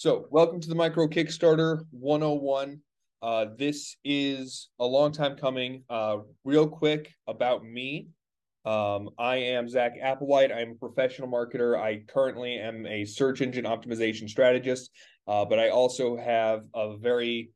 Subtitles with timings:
[0.00, 2.80] So, welcome to the Micro Kickstarter 101.
[3.20, 5.84] Uh, this is a long time coming.
[5.90, 8.08] Uh, real quick about me.
[8.64, 10.56] Um, I am Zack Applewhite.
[10.56, 11.78] I'm a professional marketer.
[11.78, 14.90] I currently am a search engine optimization strategist,
[15.28, 17.50] uh, but I also have a very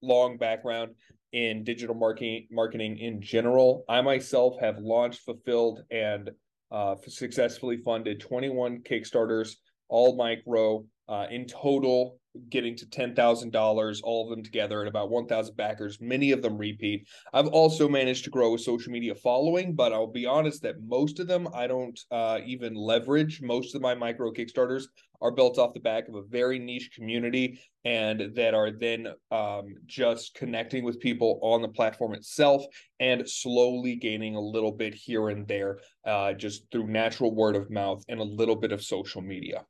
[0.00, 0.92] long background
[1.32, 3.84] in digital marketing marketing in general.
[3.88, 6.30] I myself have launched, fulfilled, and
[6.70, 9.56] uh, successfully funded 21 Kickstarters,
[9.88, 10.84] all micro.
[11.10, 12.20] Uh, in total,
[12.50, 17.04] getting to $10,000, all of them together, at about 1,000 backers, many of them repeat.
[17.32, 21.18] I've also managed to grow a social media following, but I'll be honest that most
[21.18, 23.42] of them I don't uh, even leverage.
[23.42, 24.84] Most of my micro Kickstarters
[25.22, 29.74] are built off the back of a very niche community and that are then um,
[29.86, 32.64] just connecting with people on the platform itself
[33.00, 37.70] and slowly gaining a little bit here and there uh, just through natural word of
[37.70, 39.64] mouth and a little bit of social media.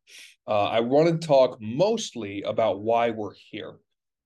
[0.46, 3.74] Uh, I want to talk mostly about why we're here.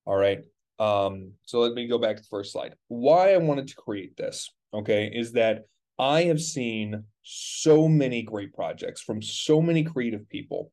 [0.06, 0.40] All right.
[0.78, 2.74] Um, so let me go back to the first slide.
[2.88, 5.64] Why I wanted to create this, okay, is that
[5.98, 10.72] I have seen so many great projects from so many creative people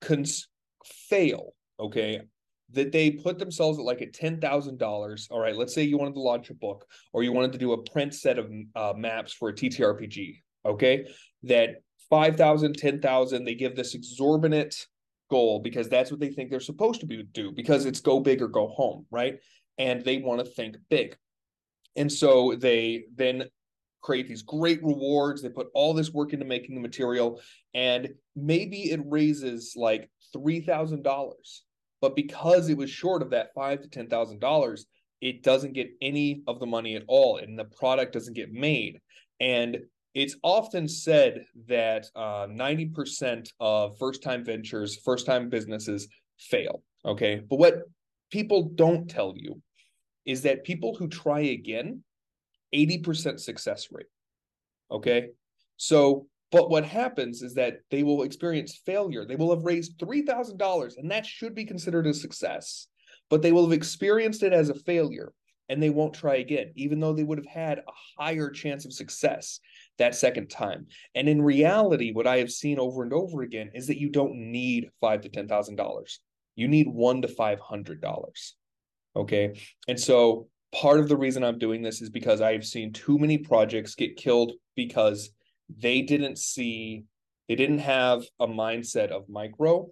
[0.00, 0.48] cons-
[0.84, 2.22] fail, okay,
[2.70, 5.28] that they put themselves at like a ten thousand dollars.
[5.30, 7.72] All right, let's say you wanted to launch a book or you wanted to do
[7.72, 10.42] a print set of uh, maps for a TTRPG.
[10.64, 11.06] Okay,
[11.44, 14.86] that five thousand, ten thousand, they give this exorbitant
[15.30, 18.42] goal because that's what they think they're supposed to be do because it's go big
[18.42, 19.38] or go home, right?
[19.78, 21.16] And they want to think big.
[21.96, 23.44] And so they then
[24.02, 25.40] create these great rewards.
[25.40, 27.40] They put all this work into making the material,
[27.72, 31.64] and maybe it raises like three thousand dollars.
[32.00, 34.86] But because it was short of that five to ten thousand dollars,
[35.20, 39.00] it doesn't get any of the money at all, and the product doesn't get made.
[39.40, 39.78] And
[40.14, 46.82] it's often said that uh, 90% of first time ventures, first time businesses fail.
[47.04, 47.40] Okay.
[47.48, 47.82] But what
[48.30, 49.60] people don't tell you
[50.26, 52.02] is that people who try again
[52.74, 54.06] 80% success rate.
[54.90, 55.28] Okay.
[55.76, 59.24] So, but what happens is that they will experience failure.
[59.24, 62.88] They will have raised $3,000 and that should be considered a success,
[63.30, 65.32] but they will have experienced it as a failure
[65.68, 68.92] and they won't try again, even though they would have had a higher chance of
[68.92, 69.60] success
[69.98, 70.86] that second time.
[71.14, 74.34] And in reality, what I have seen over and over again is that you don't
[74.34, 76.20] need five to ten thousand dollars.
[76.56, 78.54] You need one to five hundred dollars.
[79.16, 79.58] Okay.
[79.88, 83.38] And so part of the reason I'm doing this is because I've seen too many
[83.38, 85.30] projects get killed because
[85.68, 87.04] they didn't see,
[87.48, 89.88] they didn't have a mindset of micro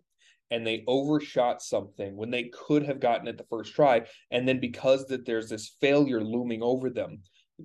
[0.51, 4.03] and they overshot something when they could have gotten it the first try.
[4.31, 7.23] And then because that there's this failure looming over them,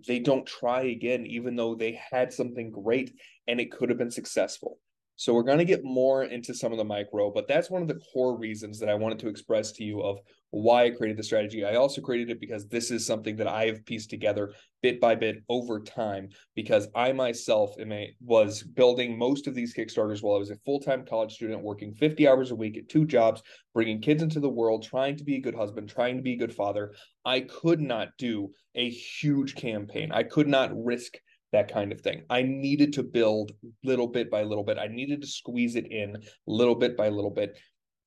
[0.08, 3.14] they don't try again, even though they had something great
[3.48, 4.78] and it could have been successful.
[5.18, 7.88] So we're going to get more into some of the micro, but that's one of
[7.88, 10.20] the core reasons that I wanted to express to you of
[10.52, 11.66] why I created the strategy.
[11.66, 15.16] I also created it because this is something that I have pieced together bit by
[15.16, 20.36] bit over time because I myself am a, was building most of these Kickstarters while
[20.36, 23.42] I was a full-time college student working 50 hours a week at two jobs,
[23.74, 26.38] bringing kids into the world, trying to be a good husband, trying to be a
[26.38, 26.94] good father.
[27.26, 30.12] I could not do a huge campaign.
[30.12, 31.18] I could not risk
[31.52, 32.24] that kind of thing.
[32.30, 34.78] I needed to build little bit by little bit.
[34.78, 36.18] I needed to squeeze it in
[36.48, 37.58] little bit by little bit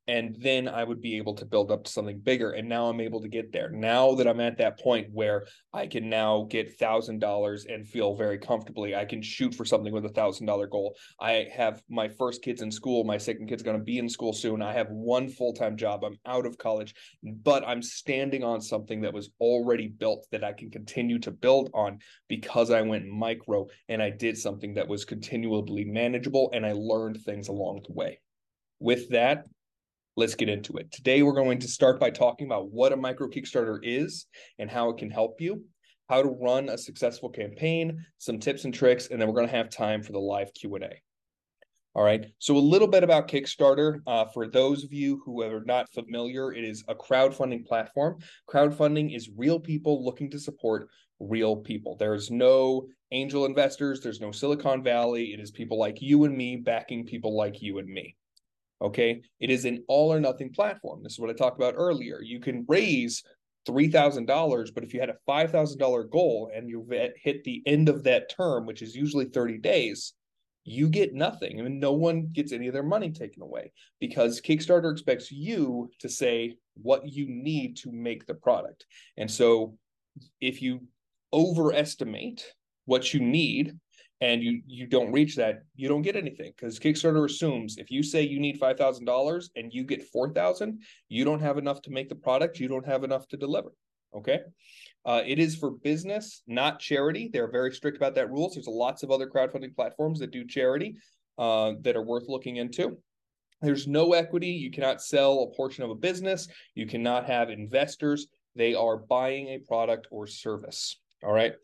[0.09, 2.53] and then I would be able to build up to something bigger.
[2.53, 3.69] And now I'm able to get there.
[3.71, 8.17] Now that I'm at that point where I can now get thousand dollars and feel
[8.17, 10.97] very comfortably, I can shoot for something with a thousand dollar goal.
[11.21, 13.05] I have my first kids in school.
[13.05, 14.63] My second kid's going to be in school soon.
[14.63, 16.03] I have one full time job.
[16.03, 20.55] I'm out of college, but I'm standing on something that was already built that I
[20.55, 21.99] can continue to build on
[22.29, 27.21] because I went micro and I did something that was continually manageable and I learned
[27.21, 28.21] things along the way.
[28.81, 29.47] With that,
[30.19, 30.91] let's get into it.
[30.91, 34.27] Today, we're going to start by talking about what a micro Kickstarter is
[34.59, 35.63] and how it can help you,
[36.09, 39.57] how to run a successful campaign, some tips and tricks, and then we're going to
[39.57, 41.01] have time for the live Q&A.
[41.95, 44.01] All right, so a little bit about Kickstarter.
[44.09, 48.19] Uh, for those of you who are not familiar, it is a crowdfunding platform.
[48.51, 50.89] Crowdfunding is real people looking to support
[51.21, 51.97] real people.
[51.97, 55.33] There's no angel investors, there's no Silicon Valley.
[55.33, 58.17] It is people like you and me backing people like you and me.
[58.81, 59.23] Okay.
[59.41, 61.03] It is an all or nothing platform.
[61.03, 62.21] This is what I talked about earlier.
[62.23, 63.25] You can raise
[63.69, 66.87] $3,000, but if you had a $5,000 goal and you
[67.21, 70.15] hit the end of that term, which is usually 30 days,
[70.65, 71.59] you get nothing.
[71.59, 75.91] I mean, no one gets any of their money taken away because Kickstarter expects you
[75.99, 78.87] to say what you need to make the product.
[79.17, 79.77] And so
[80.41, 80.83] if you
[81.33, 82.45] overestimate
[82.85, 83.77] what you need
[84.21, 88.03] and you you don't reach that, you don't get anything because Kickstarter assumes if you
[88.03, 91.81] say you need five thousand dollars and you get four thousand, you don't have enough
[91.83, 93.73] to make the product, you don't have enough to deliver.
[94.15, 94.41] Okay.
[95.05, 97.31] Uh, it is for business, not charity.
[97.33, 98.55] They're very strict about that rules.
[98.55, 100.97] There's lots of other crowdfunding platforms that do charity
[101.39, 102.99] uh, that are worth looking into.
[103.63, 104.49] There's no equity.
[104.49, 106.49] You cannot sell a portion of a business.
[106.75, 108.27] You cannot have investors.
[108.55, 111.01] They are buying a product or service.
[111.25, 111.55] All right.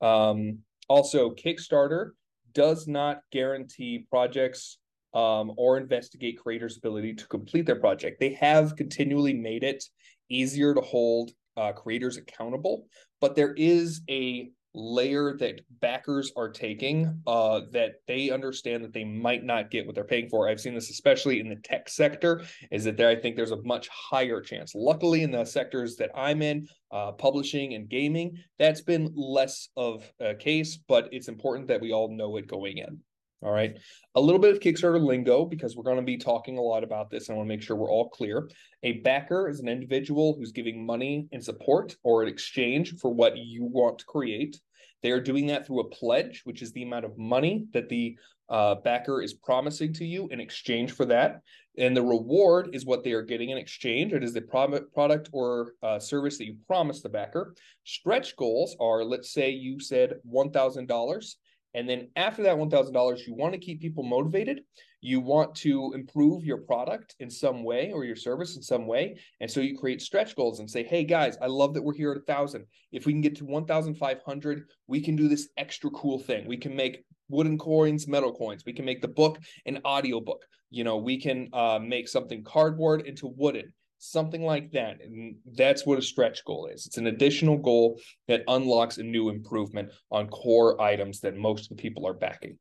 [0.00, 0.58] Um,
[0.88, 2.10] also, Kickstarter
[2.52, 4.78] does not guarantee projects
[5.12, 8.20] um, or investigate creators' ability to complete their project.
[8.20, 9.84] They have continually made it
[10.28, 12.86] easier to hold uh, creators accountable,
[13.20, 19.04] but there is a layer that backers are taking uh, that they understand that they
[19.04, 20.48] might not get what they're paying for.
[20.48, 23.62] I've seen this especially in the tech sector, is that there I think there's a
[23.62, 24.74] much higher chance.
[24.74, 30.10] Luckily, in the sectors that I'm in, uh, publishing and gaming, that's been less of
[30.20, 33.00] a case, but it's important that we all know it going in.
[33.44, 33.78] All right.
[34.14, 37.10] A little bit of Kickstarter lingo because we're going to be talking a lot about
[37.10, 37.28] this.
[37.28, 38.48] I want to make sure we're all clear.
[38.82, 43.36] A backer is an individual who's giving money in support or in exchange for what
[43.36, 44.58] you want to create.
[45.02, 48.16] They are doing that through a pledge, which is the amount of money that the
[48.48, 51.42] uh, backer is promising to you in exchange for that.
[51.76, 54.14] And the reward is what they are getting in exchange.
[54.14, 57.54] It is the pro- product or uh, service that you promised the backer.
[57.84, 61.34] Stretch goals are, let's say you said $1,000
[61.74, 64.60] and then after that $1,000, you want to keep people motivated.
[65.00, 69.18] You want to improve your product in some way or your service in some way.
[69.40, 72.12] And so you create stretch goals and say, hey guys, I love that we're here
[72.12, 72.64] at a thousand.
[72.92, 76.46] If we can get to 1,500, we can do this extra cool thing.
[76.46, 78.64] We can make wooden coins, metal coins.
[78.64, 80.42] We can make the book an audio book.
[80.70, 83.72] You know, we can uh, make something cardboard into wooden
[84.10, 85.00] something like that.
[85.02, 86.86] And that's what a stretch goal is.
[86.86, 91.76] It's an additional goal that unlocks a new improvement on core items that most of
[91.76, 92.58] the people are backing.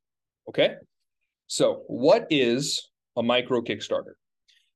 [0.47, 0.75] Okay.
[1.47, 4.13] So, what is a micro Kickstarter?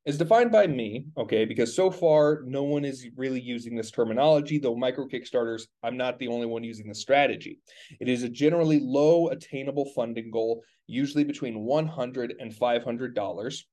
[0.05, 4.57] It's defined by me, okay, because so far no one is really using this terminology,
[4.57, 7.59] though micro Kickstarters, I'm not the only one using the strategy.
[7.99, 13.63] It is a generally low attainable funding goal, usually between $100 and $500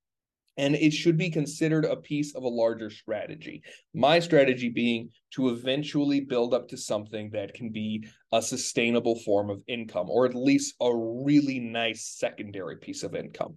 [0.56, 3.62] and it should be considered a piece of a larger strategy.
[3.92, 9.50] My strategy being to eventually build up to something that can be a sustainable form
[9.50, 13.56] of income, or at least a really nice secondary piece of income.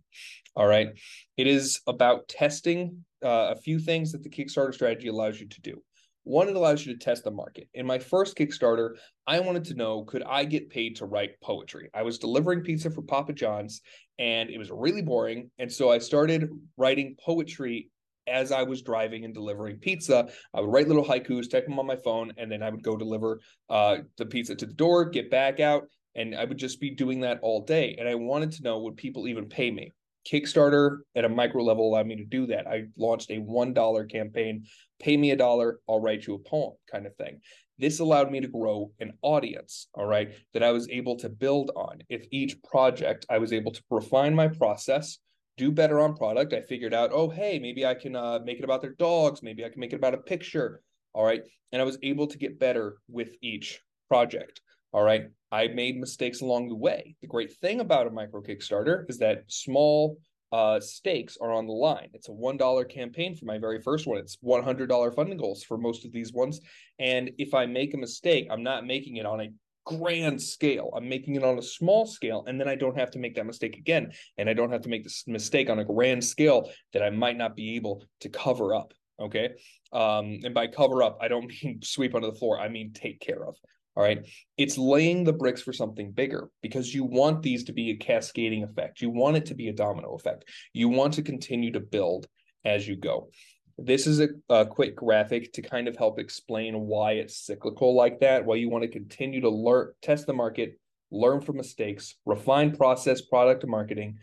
[0.55, 0.89] All right.
[1.37, 5.61] It is about testing uh, a few things that the Kickstarter strategy allows you to
[5.61, 5.83] do.
[6.27, 7.69] One, it allows you to test the market.
[7.73, 8.95] In my first Kickstarter,
[9.25, 11.89] I wanted to know could I get paid to write poetry?
[11.93, 13.81] I was delivering pizza for Papa John's
[14.19, 15.49] and it was really boring.
[15.57, 17.89] And so I started writing poetry
[18.27, 20.27] as I was driving and delivering pizza.
[20.53, 22.97] I would write little haikus, type them on my phone, and then I would go
[22.97, 23.39] deliver
[23.69, 25.83] uh, the pizza to the door, get back out,
[26.15, 27.95] and I would just be doing that all day.
[27.97, 29.93] And I wanted to know would people even pay me?
[30.29, 32.67] Kickstarter at a micro level allowed me to do that.
[32.67, 34.65] I launched a $1 campaign,
[34.99, 37.39] pay me a dollar, I'll write you a poem kind of thing.
[37.79, 41.71] This allowed me to grow an audience, all right, that I was able to build
[41.75, 41.99] on.
[42.09, 45.19] If each project I was able to refine my process,
[45.57, 48.63] do better on product, I figured out, oh, hey, maybe I can uh, make it
[48.63, 50.81] about their dogs, maybe I can make it about a picture,
[51.13, 51.41] all right.
[51.71, 54.61] And I was able to get better with each project.
[54.97, 55.29] All right.
[55.51, 57.15] I made mistakes along the way.
[57.21, 60.17] The great thing about a micro Kickstarter is that small
[60.51, 62.09] uh, stakes are on the line.
[62.15, 64.17] It's a $1 campaign for my very first one.
[64.17, 66.61] It's $100 funding goals for most of these ones.
[66.97, 69.49] And if I make a mistake, I'm not making it on a
[69.85, 70.91] grand scale.
[70.97, 73.45] I'm making it on a small scale, and then I don't have to make that
[73.45, 74.13] mistake again.
[74.39, 77.37] And I don't have to make this mistake on a grand scale that I might
[77.37, 78.95] not be able to cover up.
[79.19, 79.49] Okay.
[79.93, 83.19] Um, and by cover up, I don't mean sweep under the floor, I mean take
[83.19, 83.55] care of.
[83.97, 84.27] All right.
[84.57, 88.63] It's laying the bricks for something bigger because you want these to be a cascading
[88.63, 89.01] effect.
[89.01, 90.45] You want it to be a domino effect.
[90.71, 92.27] You want to continue to build
[92.63, 93.31] as you go.
[93.79, 98.19] This is a, a quick graphic to kind of help explain why it's cyclical like
[98.19, 102.77] that, why you want to continue to learn, test the market, learn from mistakes, refine
[102.77, 104.19] process, product, marketing,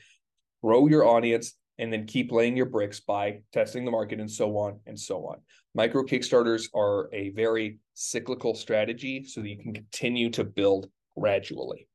[0.62, 4.56] grow your audience, and then keep laying your bricks by testing the market and so
[4.56, 5.38] on and so on.
[5.74, 10.88] Micro Kickstarters are a very cyclical strategy so that you can continue to build
[11.18, 11.88] gradually.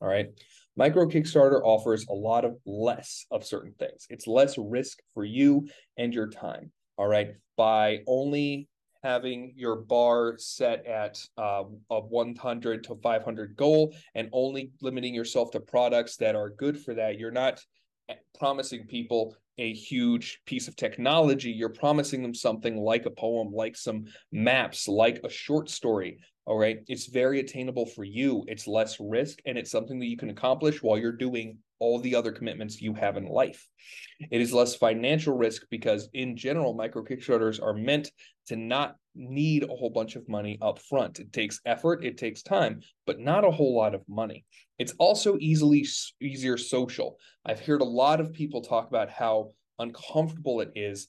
[0.00, 0.28] All right.
[0.76, 4.06] Micro Kickstarter offers a lot of less of certain things.
[4.10, 6.70] It's less risk for you and your time.
[6.96, 7.34] All right.
[7.56, 8.68] By only
[9.02, 15.50] having your bar set at uh, a 100 to 500 goal and only limiting yourself
[15.52, 17.60] to products that are good for that, you're not
[18.38, 21.50] promising people a huge piece of technology.
[21.50, 26.18] You're promising them something like a poem, like some maps, like a short story.
[26.46, 26.78] All right.
[26.86, 28.44] It's very attainable for you.
[28.46, 32.14] It's less risk and it's something that you can accomplish while you're doing all the
[32.14, 33.66] other commitments you have in life.
[34.30, 38.10] It is less financial risk because, in general, micro Kickstarters are meant
[38.46, 41.18] to not need a whole bunch of money up front.
[41.18, 44.44] It takes effort, it takes time, but not a whole lot of money.
[44.78, 45.86] It's also easily
[46.20, 47.18] easier social.
[47.44, 51.08] I've heard a lot of people talk about how uncomfortable it is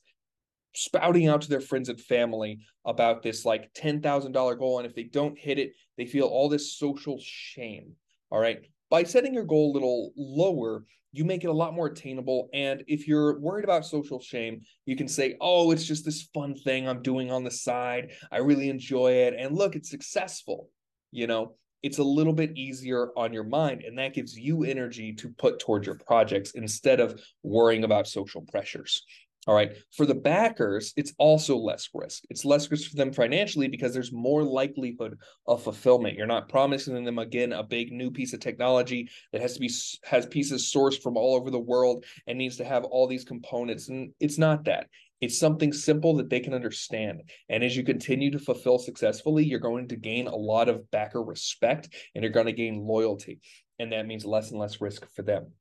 [0.76, 4.80] spouting out to their friends and family about this like $10,000 goal.
[4.80, 7.94] And if they don't hit it, they feel all this social shame.
[8.32, 8.66] All right.
[8.90, 12.50] By setting your goal a little lower, you make it a lot more attainable.
[12.54, 16.56] And if you're worried about social shame, you can say, oh, it's just this fun
[16.56, 18.12] thing I'm doing on the side.
[18.32, 19.34] I really enjoy it.
[19.38, 20.70] And look, it's successful.
[21.12, 23.84] You know, it's a little bit easier on your mind.
[23.84, 28.42] And that gives you energy to put towards your projects instead of worrying about social
[28.42, 29.04] pressures.
[29.50, 29.76] All right.
[29.98, 32.24] For the backers, it's also less risk.
[32.30, 36.16] It's less risk for them financially because there's more likelihood of fulfillment.
[36.16, 39.72] You're not promising them again a big new piece of technology that has to be
[40.04, 43.90] has pieces sourced from all over the world and needs to have all these components.
[43.90, 44.86] And it's not that.
[45.20, 47.24] It's something simple that they can understand.
[47.50, 51.24] And as you continue to fulfill successfully, you're going to gain a lot of backer
[51.24, 53.40] respect and you're going to gain loyalty.
[53.80, 55.54] And that means less and less risk for them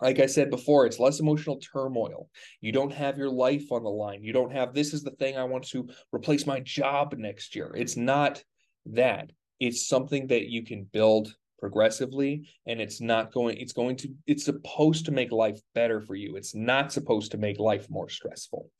[0.00, 2.28] like I said before, it's less emotional turmoil.
[2.60, 4.24] You don't have your life on the line.
[4.24, 7.72] You don't have this is the thing I want to replace my job next year.
[7.76, 8.42] It's not
[8.86, 9.30] that.
[9.60, 14.44] It's something that you can build progressively and it's not going it's going to it's
[14.44, 16.36] supposed to make life better for you.
[16.36, 18.70] It's not supposed to make life more stressful.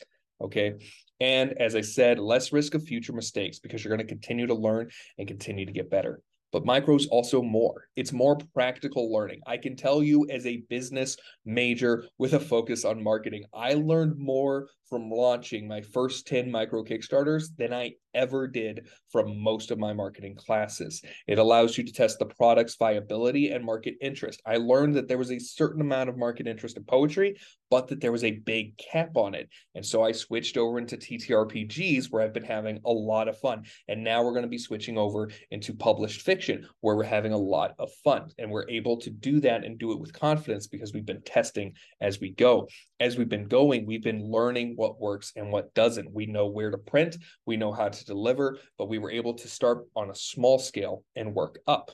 [0.40, 0.75] Okay?
[1.21, 4.54] And as I said, less risk of future mistakes because you're going to continue to
[4.54, 6.21] learn and continue to get better
[6.54, 7.88] but micro's also more.
[7.96, 9.40] It's more practical learning.
[9.44, 14.16] I can tell you as a business major with a focus on marketing, I learned
[14.16, 19.80] more from launching my first 10 micro Kickstarters than I ever did from most of
[19.80, 21.02] my marketing classes.
[21.26, 24.40] It allows you to test the product's viability and market interest.
[24.46, 27.37] I learned that there was a certain amount of market interest in poetry,
[27.71, 29.49] but that there was a big cap on it.
[29.75, 33.64] And so I switched over into TTRPGs where I've been having a lot of fun.
[33.88, 37.38] And now we're going to be switching over into published fiction where we're having a
[37.38, 38.30] lot of fun.
[38.38, 41.75] And we're able to do that and do it with confidence because we've been testing
[42.00, 42.68] as we go.
[43.00, 46.12] As we've been going, we've been learning what works and what doesn't.
[46.12, 47.16] We know where to print,
[47.47, 51.04] we know how to deliver, but we were able to start on a small scale
[51.16, 51.90] and work up.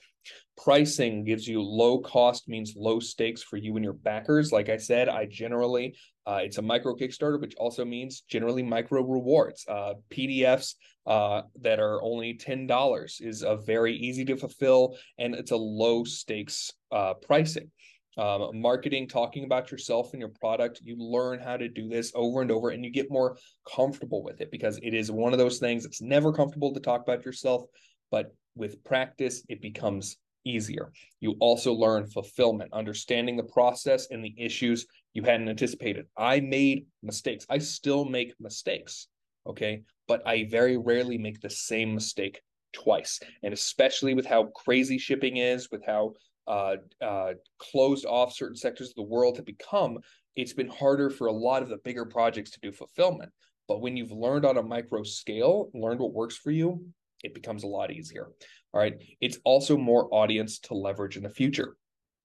[0.57, 4.53] Pricing gives you low cost means low stakes for you and your backers.
[4.53, 5.97] Like I said, I generally
[6.27, 9.65] uh, it's a micro Kickstarter, which also means generally micro rewards.
[9.67, 10.75] Uh, PDFs
[11.07, 15.57] uh, that are only ten dollars is a very easy to fulfill, and it's a
[15.57, 17.71] low stakes uh, pricing
[18.19, 20.81] um, marketing, talking about yourself and your product.
[20.85, 23.39] You learn how to do this over and over, and you get more
[23.73, 25.85] comfortable with it because it is one of those things.
[25.85, 27.65] It's never comfortable to talk about yourself,
[28.11, 30.93] but with practice, it becomes easier.
[31.21, 36.07] You also learn fulfillment, understanding the process and the issues you hadn't anticipated.
[36.17, 37.47] I made mistakes.
[37.49, 39.09] I still make mistakes.
[39.47, 39.83] Okay.
[40.09, 42.41] But I very rarely make the same mistake
[42.73, 43.21] twice.
[43.43, 46.15] And especially with how crazy shipping is, with how
[46.47, 49.99] uh, uh, closed off certain sectors of the world have become,
[50.37, 53.31] it's been harder for a lot of the bigger projects to do fulfillment.
[53.69, 56.85] But when you've learned on a micro scale, learned what works for you,
[57.23, 58.29] it becomes a lot easier.
[58.73, 58.95] All right.
[59.21, 61.77] It's also more audience to leverage in the future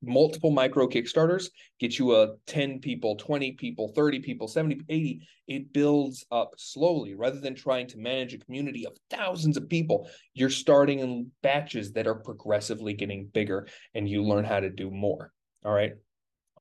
[0.05, 1.49] multiple micro Kickstarters
[1.79, 5.27] get you a 10 people, 20 people, 30 people, 70, 80.
[5.47, 10.09] It builds up slowly rather than trying to manage a community of thousands of people.
[10.33, 14.89] You're starting in batches that are progressively getting bigger and you learn how to do
[14.91, 15.31] more.
[15.63, 15.93] All right.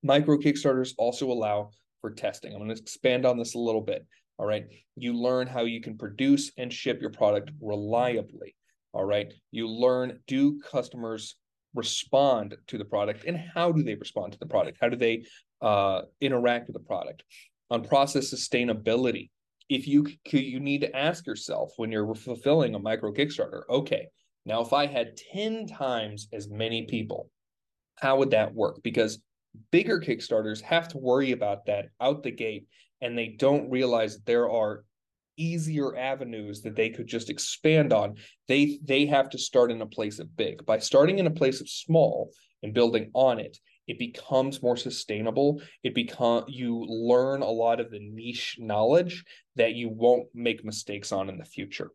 [0.03, 2.53] Micro Kickstarters also allow for testing.
[2.53, 4.07] I'm going to expand on this a little bit.
[4.39, 4.67] All right.
[4.97, 8.57] You learn how you can produce and ship your product reliably.
[8.93, 9.33] All right.
[9.51, 11.37] You learn do customers
[11.75, 14.79] respond to the product and how do they respond to the product?
[14.81, 15.25] How do they
[15.61, 17.25] uh, interact with the product?
[17.71, 19.31] On process sustainability,
[19.69, 24.09] if you you need to ask yourself when you're fulfilling a micro Kickstarter, okay,
[24.45, 27.31] now if I had 10 times as many people,
[27.97, 28.83] how would that work?
[28.83, 29.21] Because
[29.71, 32.67] bigger Kickstarters have to worry about that out the gate
[33.05, 34.83] and they don't realize that there are
[35.37, 38.15] easier avenues that they could just expand on
[38.49, 40.65] they they have to start in a place of big.
[40.65, 42.31] By starting in a place of small
[42.63, 45.61] and building on it it becomes more sustainable.
[45.83, 49.25] It become you learn a lot of the niche knowledge
[49.57, 51.91] that you won't make mistakes on in the future.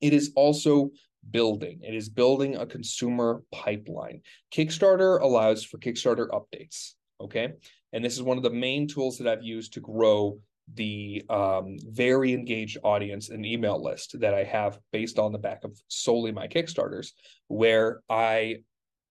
[0.00, 0.90] It is also
[1.28, 1.80] building.
[1.82, 4.22] It is building a consumer pipeline.
[4.54, 7.52] Kickstarter allows for kickstarter updates okay
[7.92, 10.38] and this is one of the main tools that i've used to grow
[10.74, 15.64] the um, very engaged audience and email list that I have based on the back
[15.64, 17.08] of solely my Kickstarters,
[17.48, 18.58] where I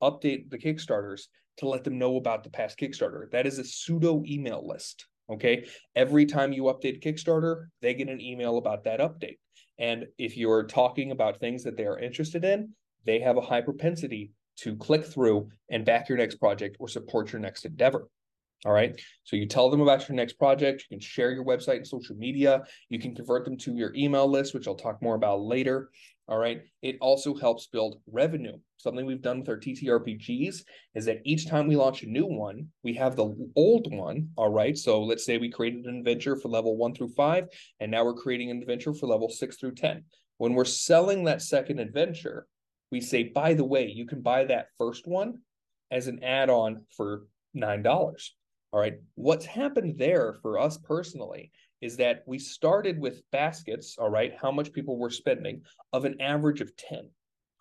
[0.01, 1.23] update the Kickstarters
[1.57, 3.29] to let them know about the past Kickstarter.
[3.31, 5.05] That is a pseudo email list.
[5.29, 5.67] Okay.
[5.95, 9.37] Every time you update Kickstarter, they get an email about that update.
[9.77, 12.73] And if you're talking about things that they are interested in,
[13.05, 17.31] they have a high propensity to click through and back your next project or support
[17.31, 18.07] your next endeavor.
[18.65, 18.99] All right.
[19.23, 20.85] So you tell them about your next project.
[20.89, 22.63] You can share your website and social media.
[22.89, 25.89] You can convert them to your email list, which I'll talk more about later.
[26.27, 26.61] All right.
[26.81, 28.57] It also helps build revenue.
[28.75, 30.63] Something we've done with our TTRPGs
[30.93, 34.29] is that each time we launch a new one, we have the old one.
[34.35, 34.77] All right.
[34.77, 37.47] So let's say we created an adventure for level one through five,
[37.79, 40.03] and now we're creating an adventure for level six through 10.
[40.37, 42.45] When we're selling that second adventure,
[42.91, 45.39] we say, by the way, you can buy that first one
[45.91, 47.23] as an add on for
[47.55, 48.29] $9.
[48.71, 48.95] All right.
[49.15, 54.51] What's happened there for us personally is that we started with baskets, all right, how
[54.51, 55.61] much people were spending
[55.93, 57.09] of an average of 10.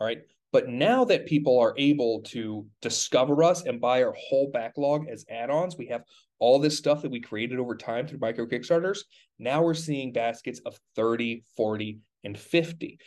[0.00, 0.18] All right.
[0.50, 5.26] But now that people are able to discover us and buy our whole backlog as
[5.30, 6.04] add ons, we have
[6.38, 9.00] all this stuff that we created over time through micro Kickstarters.
[9.38, 12.98] Now we're seeing baskets of 30, 40, and 50.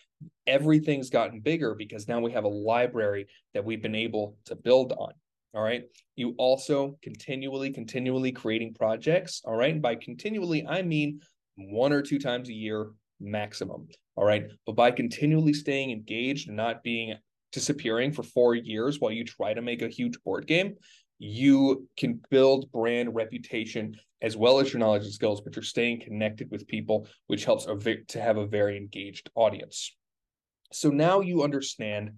[0.47, 4.91] Everything's gotten bigger because now we have a library that we've been able to build
[4.93, 5.13] on.
[5.53, 5.83] All right.
[6.15, 9.41] You also continually, continually creating projects.
[9.43, 9.73] All right.
[9.73, 11.19] And by continually, I mean
[11.57, 13.87] one or two times a year maximum.
[14.15, 14.45] All right.
[14.65, 17.15] But by continually staying engaged and not being
[17.51, 20.75] disappearing for four years while you try to make a huge board game,
[21.19, 25.99] you can build brand reputation as well as your knowledge and skills, but you're staying
[25.99, 29.95] connected with people, which helps to have a very engaged audience.
[30.71, 32.11] So now you understand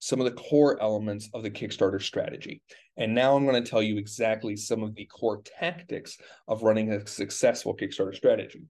[0.00, 2.62] some of the core elements of the Kickstarter strategy.
[2.96, 6.16] And now I'm going to tell you exactly some of the core tactics
[6.48, 8.62] of running a successful Kickstarter strategy.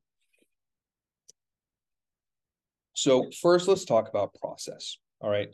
[2.95, 4.99] So first, let's talk about process.
[5.21, 5.49] All right.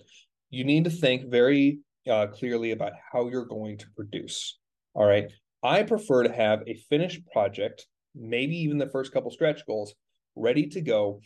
[0.50, 1.80] You need to think very
[2.10, 4.58] uh, clearly about how you're going to produce.
[4.94, 5.30] All right.
[5.62, 9.94] I prefer to have a finished project, maybe even the first couple stretch goals,
[10.36, 11.20] ready to go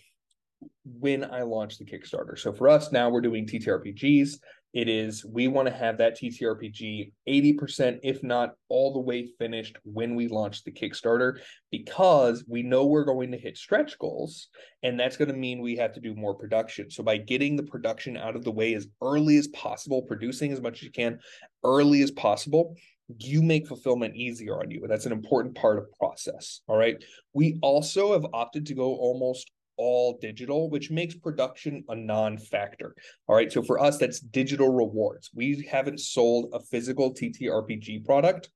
[0.85, 2.39] when I launch the Kickstarter.
[2.39, 4.39] So for us now, we're doing TTRPGs.
[4.73, 9.77] It is we want to have that TTRPG 80%, if not all the way finished
[9.83, 11.39] when we launch the Kickstarter,
[11.73, 14.49] because we know we're going to hit stretch goals.
[14.85, 16.89] And that's going to mean we have to do more production.
[16.89, 20.61] So by getting the production out of the way as early as possible, producing as
[20.61, 21.19] much as you can
[21.65, 22.77] early as possible,
[23.19, 24.83] you make fulfillment easier on you.
[24.83, 26.61] And that's an important part of process.
[26.69, 27.03] All right.
[27.33, 32.95] We also have opted to go almost all digital, which makes production a non factor.
[33.27, 33.51] All right.
[33.51, 35.31] So for us, that's digital rewards.
[35.35, 38.51] We haven't sold a physical TTRPG product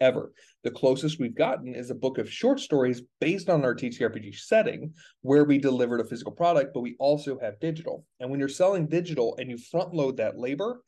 [0.00, 0.32] ever.
[0.64, 4.94] The closest we've gotten is a book of short stories based on our TTRPG setting
[5.20, 8.06] where we delivered a physical product, but we also have digital.
[8.18, 10.80] And when you're selling digital and you front load that labor,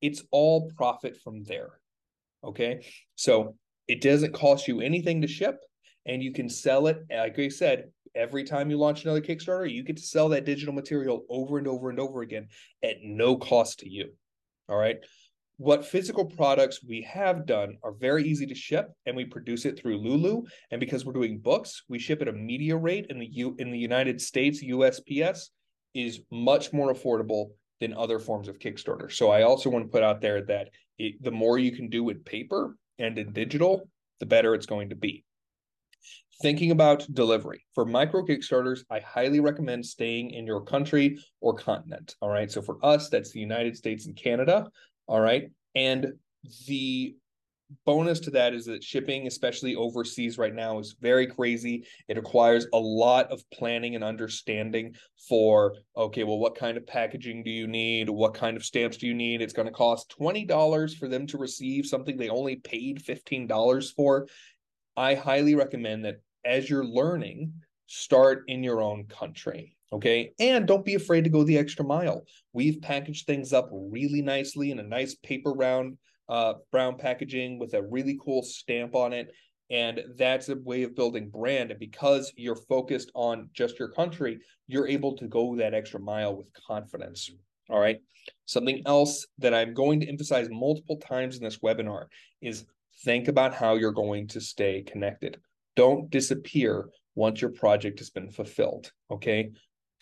[0.00, 1.80] it's all profit from there.
[2.44, 2.86] Okay.
[3.16, 3.56] So
[3.88, 5.58] it doesn't cost you anything to ship
[6.06, 9.82] and you can sell it, like I said, every time you launch another Kickstarter, you
[9.82, 12.48] get to sell that digital material over and over and over again
[12.82, 14.12] at no cost to you.
[14.68, 14.98] All right.
[15.56, 19.78] What physical products we have done are very easy to ship, and we produce it
[19.78, 20.44] through Lulu.
[20.70, 23.70] And because we're doing books, we ship at a media rate in the U in
[23.70, 24.64] the United States.
[24.64, 25.48] USPS
[25.92, 29.12] is much more affordable than other forms of Kickstarter.
[29.12, 32.04] So I also want to put out there that it, the more you can do
[32.04, 35.24] with paper and in digital, the better it's going to be
[36.42, 37.64] thinking about delivery.
[37.74, 42.50] For micro kickstarters i highly recommend staying in your country or continent all right?
[42.50, 44.70] So for us that's the united states and canada
[45.06, 45.50] all right?
[45.74, 46.14] And
[46.66, 47.14] the
[47.84, 51.84] bonus to that is that shipping especially overseas right now is very crazy.
[52.08, 54.96] It requires a lot of planning and understanding
[55.28, 58.10] for okay well what kind of packaging do you need?
[58.10, 59.42] What kind of stamps do you need?
[59.42, 64.26] It's going to cost $20 for them to receive something they only paid $15 for.
[64.96, 67.52] I highly recommend that as you're learning,
[67.86, 69.76] start in your own country.
[69.92, 70.32] Okay.
[70.38, 72.24] And don't be afraid to go the extra mile.
[72.52, 75.98] We've packaged things up really nicely in a nice paper round,
[76.28, 79.32] uh, brown packaging with a really cool stamp on it.
[79.68, 81.70] And that's a way of building brand.
[81.70, 86.36] And because you're focused on just your country, you're able to go that extra mile
[86.36, 87.30] with confidence.
[87.68, 88.00] All right.
[88.46, 92.06] Something else that I'm going to emphasize multiple times in this webinar
[92.40, 92.66] is
[93.04, 95.38] think about how you're going to stay connected.
[95.80, 98.92] Don't disappear once your project has been fulfilled.
[99.10, 99.52] Okay.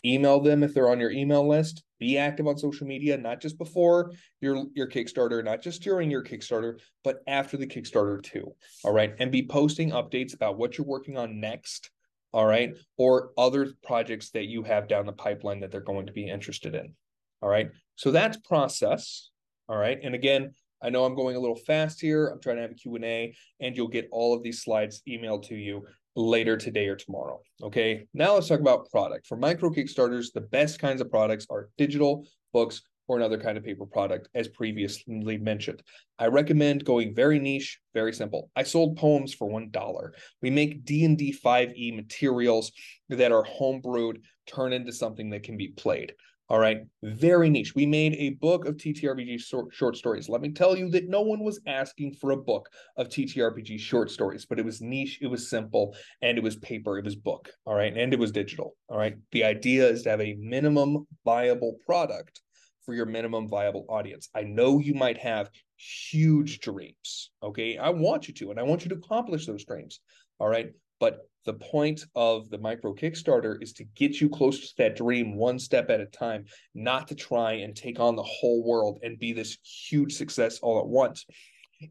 [0.04, 1.84] Email them if they're on your email list.
[2.00, 4.10] Be active on social media, not just before
[4.40, 8.56] your, your Kickstarter, not just during your Kickstarter, but after the Kickstarter too.
[8.82, 9.14] All right.
[9.20, 11.92] And be posting updates about what you're working on next
[12.32, 16.12] all right, or other projects that you have down the pipeline that they're going to
[16.12, 16.92] be interested in.
[17.40, 17.70] All right.
[17.96, 19.30] So that's process.
[19.68, 19.98] All right.
[20.02, 22.28] And again, I know I'm going a little fast here.
[22.28, 25.54] I'm trying to have a Q&A and you'll get all of these slides emailed to
[25.54, 27.40] you later today or tomorrow.
[27.62, 28.06] Okay.
[28.14, 29.26] Now let's talk about product.
[29.26, 33.64] For micro Kickstarters, the best kinds of products are digital books or another kind of
[33.64, 35.82] paper product, as previously mentioned.
[36.18, 38.50] I recommend going very niche, very simple.
[38.54, 40.10] I sold poems for $1.
[40.42, 42.70] We make D&D 5e materials
[43.08, 46.12] that are homebrewed, turn into something that can be played.
[46.50, 47.74] All right, very niche.
[47.74, 49.38] We made a book of TTRPG
[49.70, 50.30] short, stories.
[50.30, 54.10] Let me tell you that no one was asking for a book of TTRPG short
[54.10, 57.50] stories, but it was niche, it was simple, and it was paper, it was book.
[57.66, 58.76] All right, and it was digital.
[58.88, 62.40] All right, the idea is to have a minimum viable product
[62.80, 64.30] for your minimum viable audience.
[64.34, 67.30] I know you might have huge dreams.
[67.42, 70.00] Okay, I want you to, and I want you to accomplish those dreams.
[70.38, 74.76] All right, but the point of the micro Kickstarter is to get you close to
[74.76, 78.62] that dream one step at a time, not to try and take on the whole
[78.62, 81.24] world and be this huge success all at once.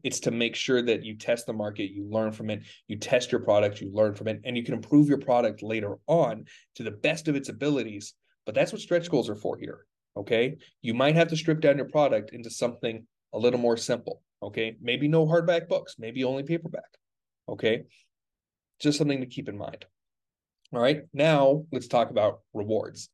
[0.04, 3.32] It's to make sure that you test the market, you learn from it, you test
[3.32, 6.44] your product, you learn from it, and you can improve your product later on
[6.76, 8.14] to the best of its abilities.
[8.46, 9.86] But that's what stretch goals are for here.
[10.16, 10.56] Okay.
[10.82, 14.22] You might have to strip down your product into something a little more simple.
[14.40, 14.76] Okay.
[14.80, 16.90] Maybe no hardback books, maybe only paperback.
[17.48, 17.84] Okay
[18.80, 19.84] just something to keep in mind.
[20.72, 23.08] All right, now let's talk about rewards.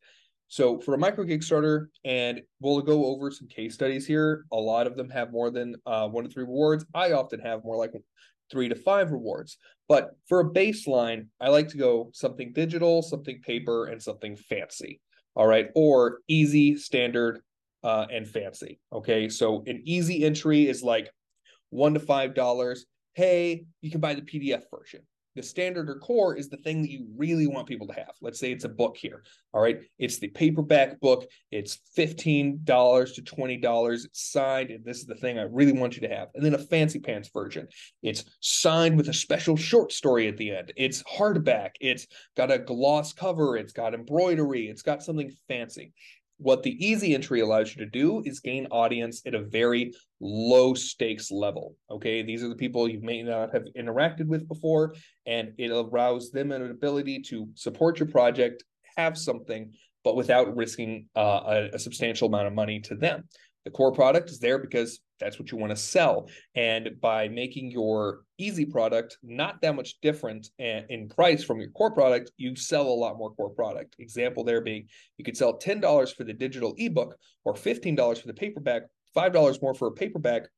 [0.48, 4.44] So for a micro Kickstarter, and we'll go over some case studies here.
[4.52, 6.84] A lot of them have more than uh, one to three rewards.
[6.94, 7.92] I often have more like
[8.50, 9.56] three to five rewards.
[9.88, 15.00] But for a baseline, I like to go something digital, something paper, and something fancy.
[15.36, 17.40] All right, or easy, standard,
[17.82, 18.78] uh, and fancy.
[18.92, 21.10] Okay, so an easy entry is like
[21.70, 22.86] one to five dollars.
[23.14, 25.02] Hey, you can buy the PDF version
[25.34, 28.12] the standard or core is the thing that you really want people to have.
[28.20, 29.22] Let's say it's a book here.
[29.52, 29.80] All right.
[29.98, 31.26] It's the paperback book.
[31.50, 32.64] It's $15
[33.14, 34.04] to $20.
[34.04, 34.70] It's signed.
[34.70, 36.28] And this is the thing I really want you to have.
[36.34, 37.68] And then a fancy pants version.
[38.02, 40.72] It's signed with a special short story at the end.
[40.76, 41.70] It's hardback.
[41.80, 43.56] It's got a gloss cover.
[43.56, 44.68] It's got embroidery.
[44.68, 45.92] It's got something fancy.
[46.38, 50.74] What the easy entry allows you to do is gain audience at a very low
[50.74, 51.76] stakes level.
[51.90, 54.94] Okay, these are the people you may not have interacted with before,
[55.26, 58.64] and it allows them an ability to support your project,
[58.96, 63.28] have something, but without risking uh, a, a substantial amount of money to them.
[63.64, 66.28] The core product is there because that's what you want to sell.
[66.54, 71.92] And by making your easy product not that much different in price from your core
[71.92, 73.96] product, you sell a lot more core product.
[73.98, 78.34] Example there being you could sell $10 for the digital ebook or $15 for the
[78.34, 78.82] paperback,
[79.16, 80.48] $5 more for a paperback.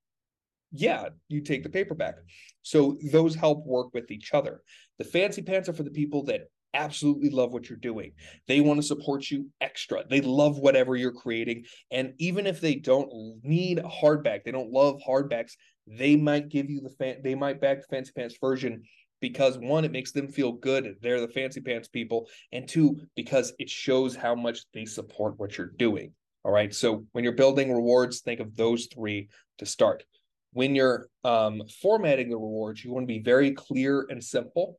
[0.72, 2.16] Yeah, you take the paperback.
[2.62, 4.62] So those help work with each other.
[4.98, 8.12] The fancy pants are for the people that absolutely love what you're doing.
[8.46, 10.04] They want to support you extra.
[10.08, 11.64] They love whatever you're creating.
[11.90, 13.10] And even if they don't
[13.42, 15.52] need a hardback, they don't love hardbacks,
[15.86, 18.82] they might give you the fan, they might back the fancy pants version
[19.20, 20.96] because one, it makes them feel good.
[21.00, 22.28] They're the fancy pants people.
[22.52, 26.12] And two, because it shows how much they support what you're doing.
[26.44, 26.72] All right.
[26.74, 30.04] So when you're building rewards, think of those three to start.
[30.52, 34.78] When you're um, formatting the rewards, you want to be very clear and simple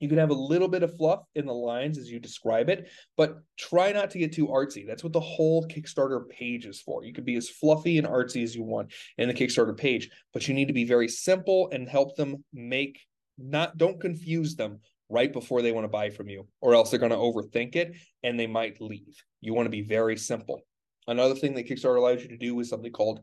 [0.00, 2.90] you can have a little bit of fluff in the lines as you describe it,
[3.16, 4.86] but try not to get too artsy.
[4.86, 7.04] That's what the whole Kickstarter page is for.
[7.04, 10.46] You can be as fluffy and artsy as you want in the Kickstarter page, but
[10.46, 13.00] you need to be very simple and help them make
[13.38, 16.98] not don't confuse them right before they want to buy from you, or else they're
[16.98, 19.22] going to overthink it and they might leave.
[19.40, 20.62] You want to be very simple.
[21.06, 23.20] Another thing that Kickstarter allows you to do is something called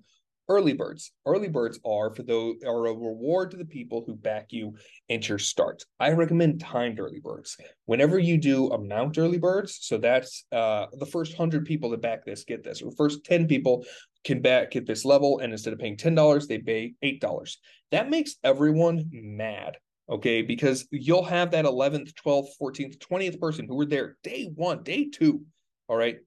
[0.49, 1.11] early birds.
[1.25, 4.75] Early birds are for those are a reward to the people who back you
[5.09, 5.83] into your start.
[5.99, 7.57] I recommend timed early birds.
[7.85, 12.25] Whenever you do amount early birds, so that's uh the first hundred people that back
[12.25, 13.85] this get this, or first 10 people
[14.23, 17.57] can back at this level, and instead of paying $10, they pay $8.
[17.91, 19.77] That makes everyone mad.
[20.09, 24.83] Okay, because you'll have that 11th, 12th, 14th, 20th person who were there day one,
[24.83, 25.43] day two.
[25.87, 26.17] All right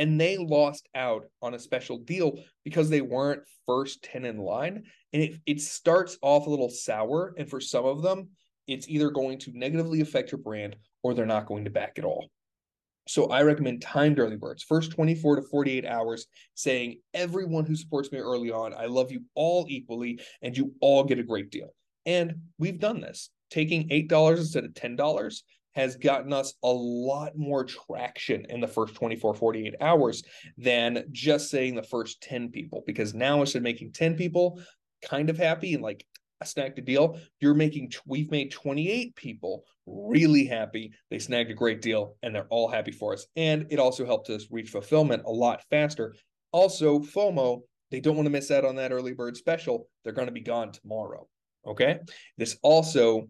[0.00, 4.84] and they lost out on a special deal because they weren't first 10 in line.
[5.12, 8.30] And it, it starts off a little sour and for some of them
[8.66, 12.04] it's either going to negatively affect your brand or they're not going to back at
[12.04, 12.30] all.
[13.08, 18.12] So i recommend timed early birds first 24 to 48 hours saying everyone who supports
[18.12, 21.74] me early on i love you all equally and you all get a great deal.
[22.06, 25.42] And we've done this taking $8 instead of $10
[25.80, 30.22] has gotten us a lot more traction in the first 24, 48 hours
[30.58, 32.82] than just saying the first 10 people.
[32.86, 34.60] Because now instead of making 10 people
[35.02, 36.04] kind of happy and like
[36.44, 40.92] snagged a deal, you're making, we've made 28 people really happy.
[41.10, 43.26] They snagged a great deal and they're all happy for us.
[43.36, 46.14] And it also helped us reach fulfillment a lot faster.
[46.52, 49.88] Also, FOMO, they don't want to miss out on that early bird special.
[50.04, 51.26] They're going to be gone tomorrow.
[51.66, 51.98] Okay.
[52.38, 53.28] This also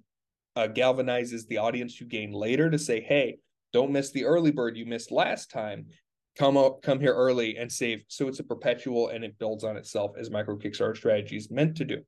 [0.56, 3.38] uh, galvanizes the audience you gain later to say, hey,
[3.72, 5.86] don't miss the early bird you missed last time.
[6.36, 8.04] Come up, come here early and save.
[8.08, 11.76] So it's a perpetual and it builds on itself as micro Kickstarter strategy is meant
[11.76, 11.98] to do.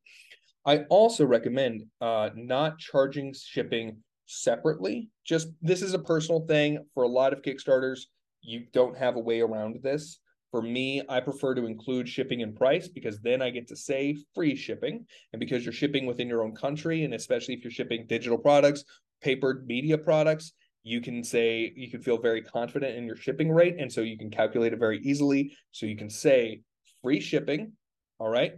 [0.64, 5.09] I also recommend uh, not charging shipping separately.
[5.24, 8.02] Just this is a personal thing for a lot of Kickstarters.
[8.42, 10.20] You don't have a way around this.
[10.52, 14.18] For me, I prefer to include shipping and price because then I get to say
[14.34, 15.06] free shipping.
[15.32, 18.84] And because you're shipping within your own country, and especially if you're shipping digital products,
[19.22, 20.52] papered media products,
[20.84, 23.76] you can say you can feel very confident in your shipping rate.
[23.78, 25.56] And so you can calculate it very easily.
[25.70, 26.60] So you can say
[27.02, 27.72] free shipping.
[28.18, 28.52] All right.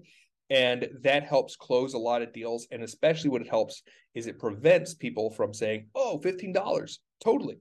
[0.51, 2.67] And that helps close a lot of deals.
[2.73, 3.83] And especially what it helps
[4.15, 6.99] is it prevents people from saying, oh, $15.
[7.23, 7.59] Totally.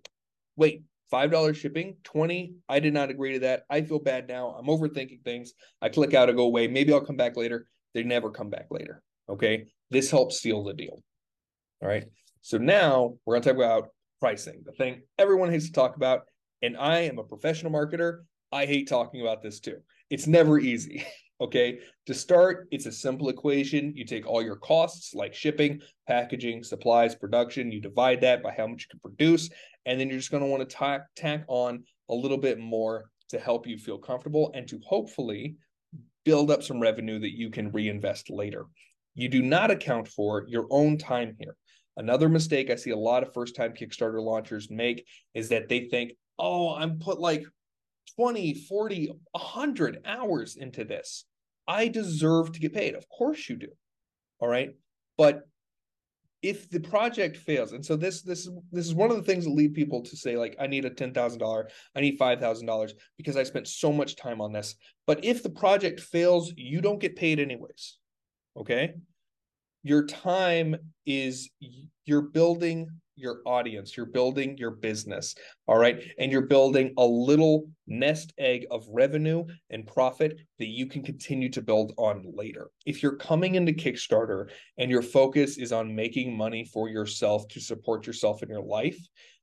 [0.56, 2.56] Wait, $5 shipping, 20.
[2.70, 3.64] I did not agree to that.
[3.70, 4.56] I feel bad now.
[4.58, 5.54] I'm overthinking things.
[5.82, 6.68] I click out and go away.
[6.68, 7.68] Maybe I'll come back later.
[7.94, 9.02] They never come back later.
[9.30, 9.68] Okay.
[9.92, 11.04] This helps seal the deal.
[11.82, 12.06] All right.
[12.42, 13.90] So now we're going to talk about
[14.20, 16.22] pricing, the thing everyone hates to talk about.
[16.62, 18.22] And I am a professional marketer.
[18.52, 19.78] I hate talking about this too.
[20.10, 21.06] It's never easy.
[21.42, 21.80] Okay.
[22.06, 23.92] To start, it's a simple equation.
[23.98, 28.68] You take all your costs like shipping, packaging, supplies, production, you divide that by how
[28.68, 29.50] much you can produce.
[29.86, 33.06] And then you're just going to want to tack, tack on a little bit more
[33.30, 35.56] to help you feel comfortable and to hopefully
[36.24, 38.66] build up some revenue that you can reinvest later.
[39.16, 41.56] You do not account for your own time here.
[41.98, 45.82] Another mistake I see a lot of first time Kickstarter launchers make is that they
[45.90, 47.44] think, oh, I'm put like
[48.16, 51.26] 20, 40, 100 hours into this.
[51.68, 52.96] I deserve to get paid.
[52.96, 53.68] Of course you do.
[54.40, 54.76] All right.
[55.18, 55.44] But
[56.44, 59.52] if the project fails, and so this this this is one of the things that
[59.52, 62.68] lead people to say, like, I need a ten thousand dollar, I need five thousand
[62.68, 64.76] dollars because I spent so much time on this.
[65.08, 67.98] But if the project fails, you don't get paid anyways.
[68.58, 68.94] Okay.
[69.84, 70.76] Your time
[71.06, 71.50] is
[72.06, 75.36] you're building your audience, you're building your business,
[75.68, 76.04] all right?
[76.18, 81.50] And you're building a little nest egg of revenue and profit that you can continue
[81.50, 82.70] to build on later.
[82.86, 87.60] If you're coming into Kickstarter and your focus is on making money for yourself to
[87.60, 88.98] support yourself in your life,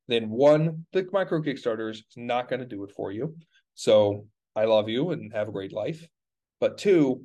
[0.09, 3.35] then one, the micro Kickstarter is not going to do it for you.
[3.75, 6.05] So I love you and have a great life.
[6.61, 7.25] But two,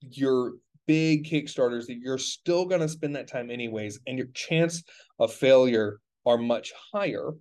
[0.00, 0.52] you're
[0.86, 4.82] big Kickstarters that you're still going to spend that time anyways, and your chance
[5.18, 7.32] of failure are much higher.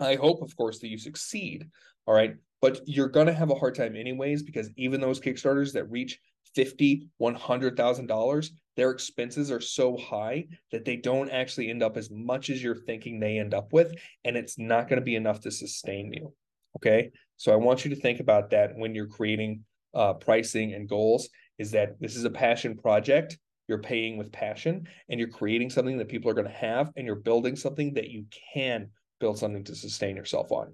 [0.00, 1.68] I hope, of course, that you succeed.
[2.06, 2.34] All right.
[2.60, 6.18] But you're going to have a hard time anyways, because even those Kickstarters that reach
[6.54, 11.82] fifty, one hundred thousand dollars, their expenses are so high that they don't actually end
[11.82, 13.94] up as much as you're thinking they end up with,
[14.24, 16.32] and it's not going to be enough to sustain you.
[16.76, 20.88] Okay, so I want you to think about that when you're creating uh, pricing and
[20.88, 23.38] goals is that this is a passion project.
[23.68, 27.06] You're paying with passion and you're creating something that people are going to have and
[27.06, 28.90] you're building something that you can
[29.20, 30.72] build something to sustain yourself on.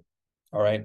[0.53, 0.85] All right.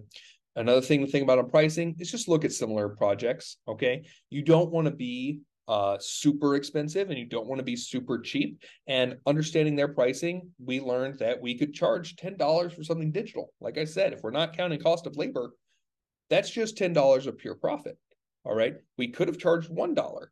[0.56, 3.58] Another thing to think about on pricing is just look at similar projects.
[3.68, 4.06] Okay.
[4.30, 8.20] You don't want to be uh, super expensive and you don't want to be super
[8.20, 8.62] cheap.
[8.88, 13.52] And understanding their pricing, we learned that we could charge $10 for something digital.
[13.60, 15.52] Like I said, if we're not counting cost of labor,
[16.30, 17.98] that's just $10 of pure profit.
[18.46, 18.76] All right.
[18.98, 20.26] We could have charged $1.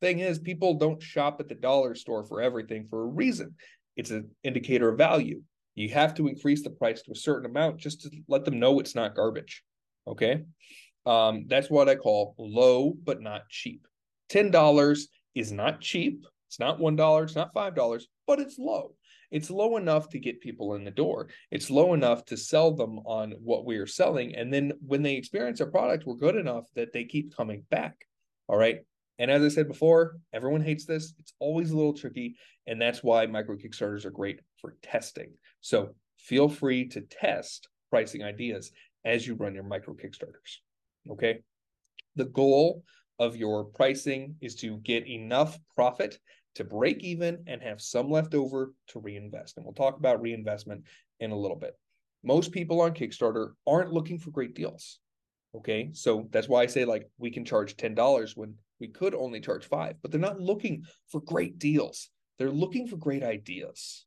[0.00, 3.54] Thing is, people don't shop at the dollar store for everything for a reason.
[3.96, 5.42] It's an indicator of value.
[5.74, 8.78] You have to increase the price to a certain amount just to let them know
[8.78, 9.62] it's not garbage.
[10.06, 10.42] Okay.
[11.06, 13.86] Um, that's what I call low but not cheap.
[14.30, 15.00] $10
[15.34, 16.24] is not cheap.
[16.48, 18.94] It's not $1, it's not $5, but it's low
[19.30, 21.28] it's low enough to get people in the door.
[21.50, 24.34] It's low enough to sell them on what we are selling.
[24.34, 28.06] And then when they experience our product, we're good enough that they keep coming back.
[28.48, 28.80] All right.
[29.18, 31.14] And as I said before, everyone hates this.
[31.18, 32.36] It's always a little tricky.
[32.66, 35.32] And that's why micro Kickstarters are great for testing.
[35.60, 38.72] So feel free to test pricing ideas
[39.04, 40.58] as you run your micro Kickstarters.
[41.10, 41.40] Okay.
[42.16, 42.82] The goal
[43.18, 46.18] of your pricing is to get enough profit
[46.56, 49.56] to break even and have some left over to reinvest.
[49.56, 50.84] And we'll talk about reinvestment
[51.20, 51.74] in a little bit.
[52.22, 54.98] Most people on Kickstarter aren't looking for great deals.
[55.56, 55.90] Okay.
[55.92, 59.66] So that's why I say, like, we can charge $10 when we could only charge
[59.66, 62.10] five, but they're not looking for great deals.
[62.38, 64.06] They're looking for great ideas.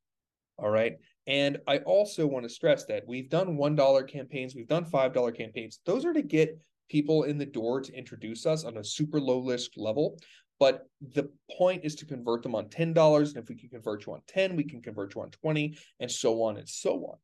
[0.57, 0.97] All right.
[1.27, 5.79] And I also want to stress that we've done $1 campaigns, we've done $5 campaigns.
[5.85, 6.57] Those are to get
[6.89, 10.17] people in the door to introduce us on a super low risk level.
[10.59, 13.27] But the point is to convert them on $10.
[13.27, 16.11] And if we can convert you on 10, we can convert you on 20 and
[16.11, 17.17] so on and so on.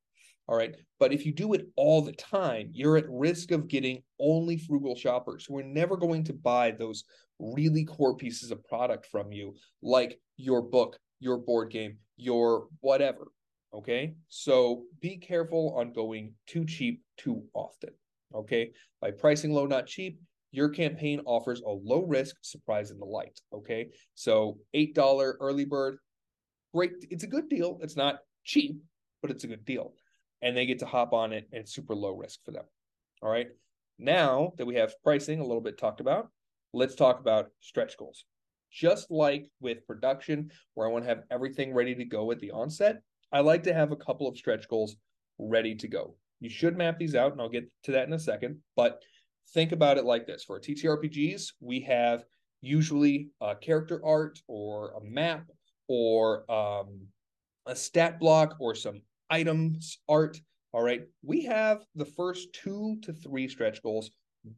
[0.47, 0.75] All right.
[0.99, 4.95] But if you do it all the time, you're at risk of getting only frugal
[4.95, 7.03] shoppers who are never going to buy those
[7.37, 13.27] really core pieces of product from you, like your book, your board game, your whatever.
[13.75, 14.15] Okay.
[14.27, 17.91] So be careful on going too cheap too often.
[18.33, 18.71] Okay.
[19.01, 20.19] By pricing low, not cheap,
[20.51, 23.39] your campaign offers a low risk surprise in the light.
[23.53, 23.89] Okay.
[24.15, 25.97] So $8 early bird,
[26.73, 26.93] great.
[27.09, 27.79] It's a good deal.
[27.81, 28.81] It's not cheap,
[29.21, 29.93] but it's a good deal
[30.41, 32.65] and they get to hop on it and super low risk for them.
[33.21, 33.47] All right.
[33.97, 36.29] Now that we have pricing a little bit talked about,
[36.73, 38.25] let's talk about stretch goals.
[38.71, 42.51] Just like with production, where I want to have everything ready to go at the
[42.51, 44.95] onset, I like to have a couple of stretch goals
[45.37, 46.15] ready to go.
[46.39, 48.59] You should map these out, and I'll get to that in a second.
[48.75, 49.01] But
[49.53, 52.23] think about it like this for TTRPGs, we have
[52.61, 55.45] usually a character art or a map
[55.87, 57.07] or um,
[57.65, 60.39] a stat block or some items art.
[60.71, 61.01] All right.
[61.23, 64.11] We have the first two to three stretch goals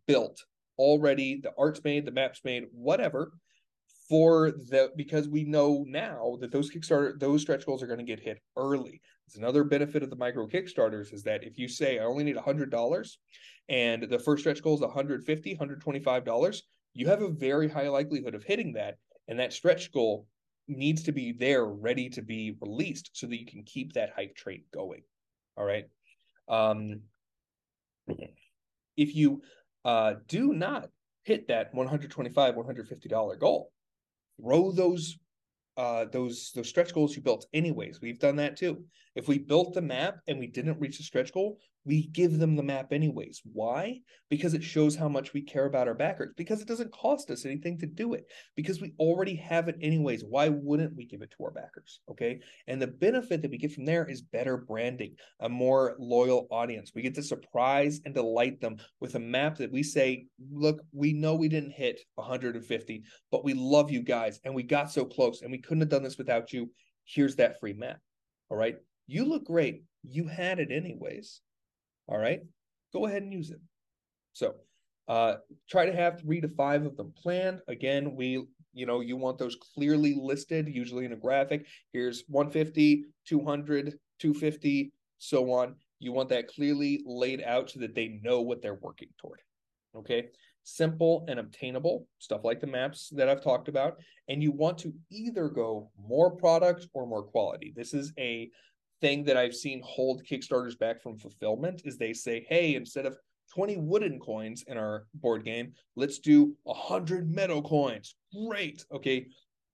[0.07, 0.43] built
[0.77, 1.39] already.
[1.41, 3.31] The art's made, the map's made, whatever.
[4.11, 8.03] For the because we know now that those Kickstarter, those stretch goals are going to
[8.03, 8.99] get hit early.
[9.25, 12.35] It's another benefit of the micro Kickstarters is that if you say I only need
[12.35, 13.19] a hundred dollars
[13.69, 18.35] and the first stretch goal is $150, 125 dollars, you have a very high likelihood
[18.35, 18.97] of hitting that.
[19.29, 20.27] And that stretch goal
[20.67, 24.35] needs to be there ready to be released so that you can keep that hype
[24.35, 25.03] train going.
[25.55, 25.85] All right.
[26.49, 27.03] Um,
[28.97, 29.41] if you
[29.85, 30.89] uh, do not
[31.23, 33.71] hit that 125 $150 goal,
[34.41, 35.17] throw those
[35.77, 38.01] uh, those those stretch goals you built anyways.
[38.01, 38.83] We've done that too.
[39.15, 42.55] If we built the map and we didn't reach the stretch goal, we give them
[42.55, 43.41] the map anyways.
[43.51, 44.01] Why?
[44.29, 46.33] Because it shows how much we care about our backers.
[46.37, 48.25] Because it doesn't cost us anything to do it.
[48.55, 50.23] Because we already have it anyways.
[50.23, 52.01] Why wouldn't we give it to our backers?
[52.09, 52.39] Okay.
[52.67, 56.91] And the benefit that we get from there is better branding, a more loyal audience.
[56.93, 61.13] We get to surprise and delight them with a map that we say, look, we
[61.13, 65.41] know we didn't hit 150, but we love you guys and we got so close
[65.41, 66.69] and we couldn't have done this without you.
[67.05, 67.99] Here's that free map.
[68.49, 68.75] All right.
[69.11, 69.83] You look great.
[70.03, 71.41] You had it anyways.
[72.07, 72.43] All right.
[72.93, 73.59] Go ahead and use it.
[74.31, 74.55] So
[75.09, 75.35] uh,
[75.69, 77.59] try to have three to five of them planned.
[77.67, 81.67] Again, we, you know, you want those clearly listed, usually in a graphic.
[81.91, 85.75] Here's 150, 200, 250, so on.
[85.99, 89.41] You want that clearly laid out so that they know what they're working toward.
[89.93, 90.27] Okay.
[90.63, 93.97] Simple and obtainable, stuff like the maps that I've talked about.
[94.29, 97.73] And you want to either go more product or more quality.
[97.75, 98.49] This is a
[99.01, 103.17] thing that I've seen hold Kickstarters back from fulfillment is they say, hey, instead of
[103.53, 108.15] 20 wooden coins in our board game, let's do 100 metal coins.
[108.47, 108.85] Great.
[108.93, 109.27] Okay.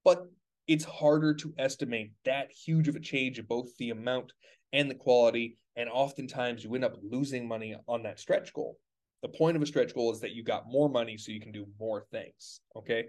[0.03, 0.27] But
[0.67, 4.33] it's harder to estimate that huge of a change in both the amount
[4.73, 5.57] and the quality.
[5.75, 8.77] And oftentimes you end up losing money on that stretch goal.
[9.21, 11.51] The point of a stretch goal is that you got more money so you can
[11.51, 12.61] do more things.
[12.75, 13.05] Okay.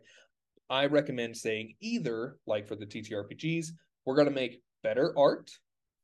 [0.71, 3.69] I recommend saying either, like for the TTRPGs,
[4.05, 5.51] we're going to make better art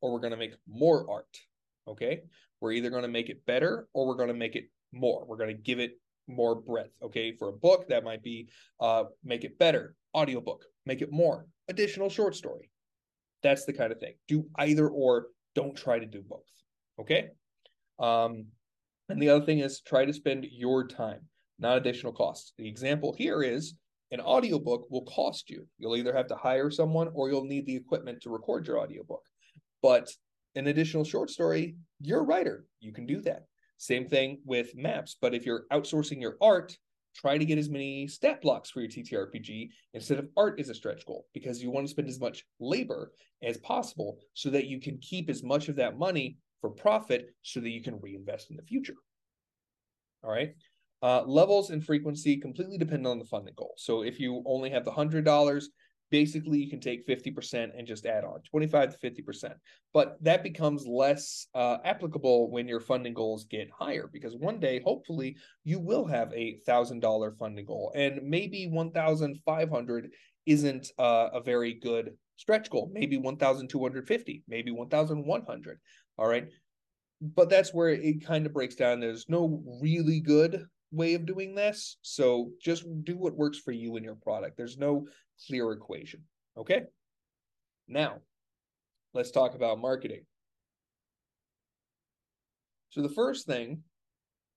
[0.05, 1.39] or we're going to make more art.
[1.89, 2.21] Okay.
[2.61, 5.25] We're either going to make it better or we're going to make it more.
[5.27, 6.99] We're going to give it more breadth.
[7.03, 7.33] Okay.
[7.33, 12.11] For a book, that might be uh, make it better, audiobook, make it more, additional
[12.11, 12.71] short story.
[13.43, 14.13] That's the kind of thing.
[14.29, 16.53] Do either or, don't try to do both.
[17.01, 17.31] Okay.
[17.99, 18.49] Um,
[19.09, 21.21] and the other thing is try to spend your time,
[21.59, 22.53] not additional costs.
[22.59, 23.75] The example here is
[24.11, 25.67] an audiobook will cost you.
[25.79, 29.23] You'll either have to hire someone or you'll need the equipment to record your audiobook.
[29.85, 30.11] But
[30.55, 32.65] an additional short story, you're a writer.
[32.81, 33.45] You can do that.
[33.77, 35.19] Same thing with maps.
[35.21, 36.75] But if you're outsourcing your art,
[37.15, 40.75] try to get as many stat blocks for your TTRPG instead of art as a
[40.75, 44.81] stretch goal because you want to spend as much labor as possible so that you
[44.81, 48.57] can keep as much of that money for profit so that you can reinvest in
[48.57, 48.97] the future.
[50.23, 50.55] All right.
[51.03, 53.75] Uh, levels and frequency completely depend on the funding goal.
[53.77, 55.65] So if you only have the $100,
[56.15, 59.53] basically you can take 50% and just add on 25 to 50%.
[59.93, 64.81] But that becomes less uh, applicable when your funding goals get higher because one day,
[64.85, 70.11] hopefully, you will have a $1,000 funding goal and maybe 1,500
[70.47, 75.81] isn't uh, a very good stretch goal, maybe 1,250, maybe 1,100.
[76.17, 76.47] All right.
[77.21, 79.01] But that's where it kind of breaks down.
[79.01, 81.97] There's no really good way of doing this.
[82.03, 84.57] So just do what works for you and your product.
[84.57, 85.07] There's no
[85.47, 86.23] clear equation.
[86.57, 86.83] Okay.
[87.89, 88.21] Now,
[89.13, 90.25] let's talk about marketing.
[92.91, 93.83] So the first thing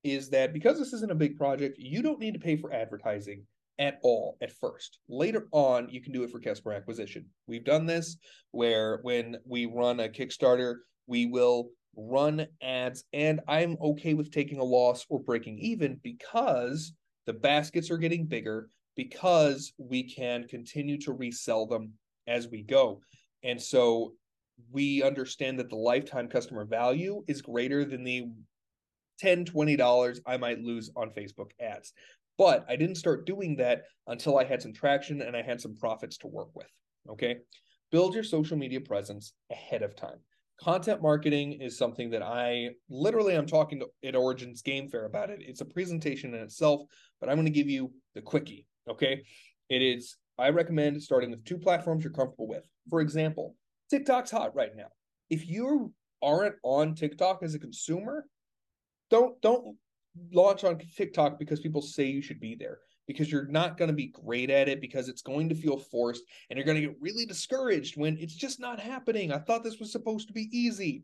[0.03, 3.43] is that because this isn't a big project, you don't need to pay for advertising
[3.79, 4.99] at all at first.
[5.09, 7.25] Later on, you can do it for customer acquisition.
[7.47, 8.17] We've done this
[8.51, 10.75] where when we run a Kickstarter,
[11.07, 16.93] we will run ads, and I'm okay with taking a loss or breaking even because
[17.25, 21.93] the baskets are getting bigger, because we can continue to resell them
[22.27, 22.99] as we go.
[23.43, 24.13] And so
[24.71, 28.25] we understand that the lifetime customer value is greater than the
[29.19, 31.93] 10 $20 I might lose on Facebook ads.
[32.37, 35.75] But I didn't start doing that until I had some traction and I had some
[35.75, 36.71] profits to work with.
[37.09, 37.37] Okay.
[37.91, 40.17] Build your social media presence ahead of time.
[40.59, 45.29] Content marketing is something that I literally I'm talking to at Origins Game Fair about
[45.29, 45.39] it.
[45.41, 46.81] It's a presentation in itself,
[47.19, 48.65] but I'm going to give you the quickie.
[48.89, 49.23] Okay.
[49.69, 52.65] It is, I recommend starting with two platforms you're comfortable with.
[52.89, 53.55] For example,
[53.89, 54.87] TikTok's hot right now.
[55.29, 58.25] If you aren't on TikTok as a consumer,
[59.09, 59.77] don't don't
[60.31, 63.95] launch on TikTok because people say you should be there because you're not going to
[63.95, 66.97] be great at it because it's going to feel forced and you're going to get
[66.99, 69.31] really discouraged when it's just not happening.
[69.31, 71.03] I thought this was supposed to be easy.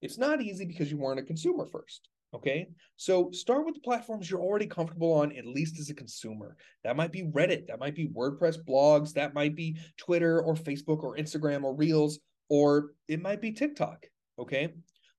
[0.00, 2.08] It's not easy because you weren't a consumer first.
[2.32, 2.68] Okay.
[2.96, 6.56] So start with the platforms you're already comfortable on, at least as a consumer.
[6.84, 11.02] That might be Reddit, that might be WordPress blogs, that might be Twitter or Facebook
[11.02, 14.06] or Instagram or Reels, or it might be TikTok.
[14.38, 14.74] Okay.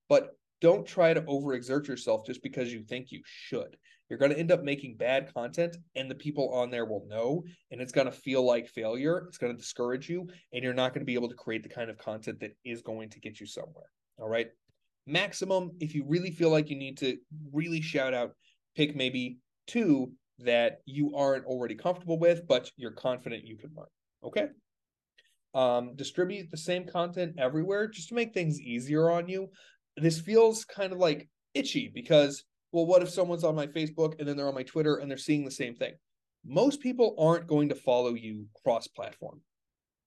[0.08, 3.76] But don't try to overexert yourself just because you think you should.
[4.10, 7.46] You're going to end up making bad content, and the people on there will know,
[7.72, 9.26] and it's going to feel like failure.
[9.28, 11.70] It's going to discourage you, and you're not going to be able to create the
[11.70, 13.86] kind of content that is going to get you somewhere.
[14.20, 14.48] All right.
[15.08, 17.18] Maximum, if you really feel like you need to
[17.52, 18.32] really shout out,
[18.76, 19.38] pick maybe
[19.68, 23.88] two that you aren't already comfortable with, but you're confident you can learn.
[24.24, 24.48] Okay.
[25.54, 29.50] Um, distribute the same content everywhere just to make things easier on you
[29.98, 34.28] this feels kind of like itchy because well what if someone's on my facebook and
[34.28, 35.94] then they're on my twitter and they're seeing the same thing
[36.46, 39.42] most people aren't going to follow you cross platform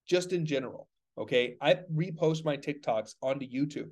[0.09, 0.89] just in general
[1.19, 3.91] okay i repost my tiktoks onto youtube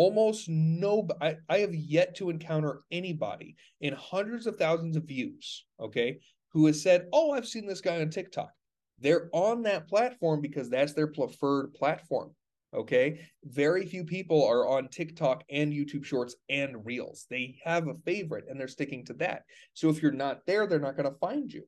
[0.00, 5.66] almost no I, I have yet to encounter anybody in hundreds of thousands of views
[5.78, 6.20] okay
[6.54, 8.50] who has said oh i've seen this guy on tiktok
[8.98, 12.34] they're on that platform because that's their preferred platform
[12.72, 13.22] Okay.
[13.42, 17.26] Very few people are on TikTok and YouTube Shorts and Reels.
[17.28, 19.42] They have a favorite and they're sticking to that.
[19.74, 21.64] So if you're not there, they're not going to find you.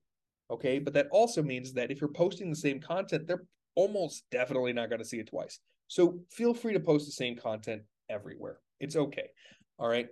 [0.49, 0.79] Okay.
[0.79, 3.43] But that also means that if you're posting the same content, they're
[3.75, 5.59] almost definitely not going to see it twice.
[5.89, 8.59] So feel free to post the same content everywhere.
[8.81, 9.29] It's okay.
[9.79, 10.09] All right.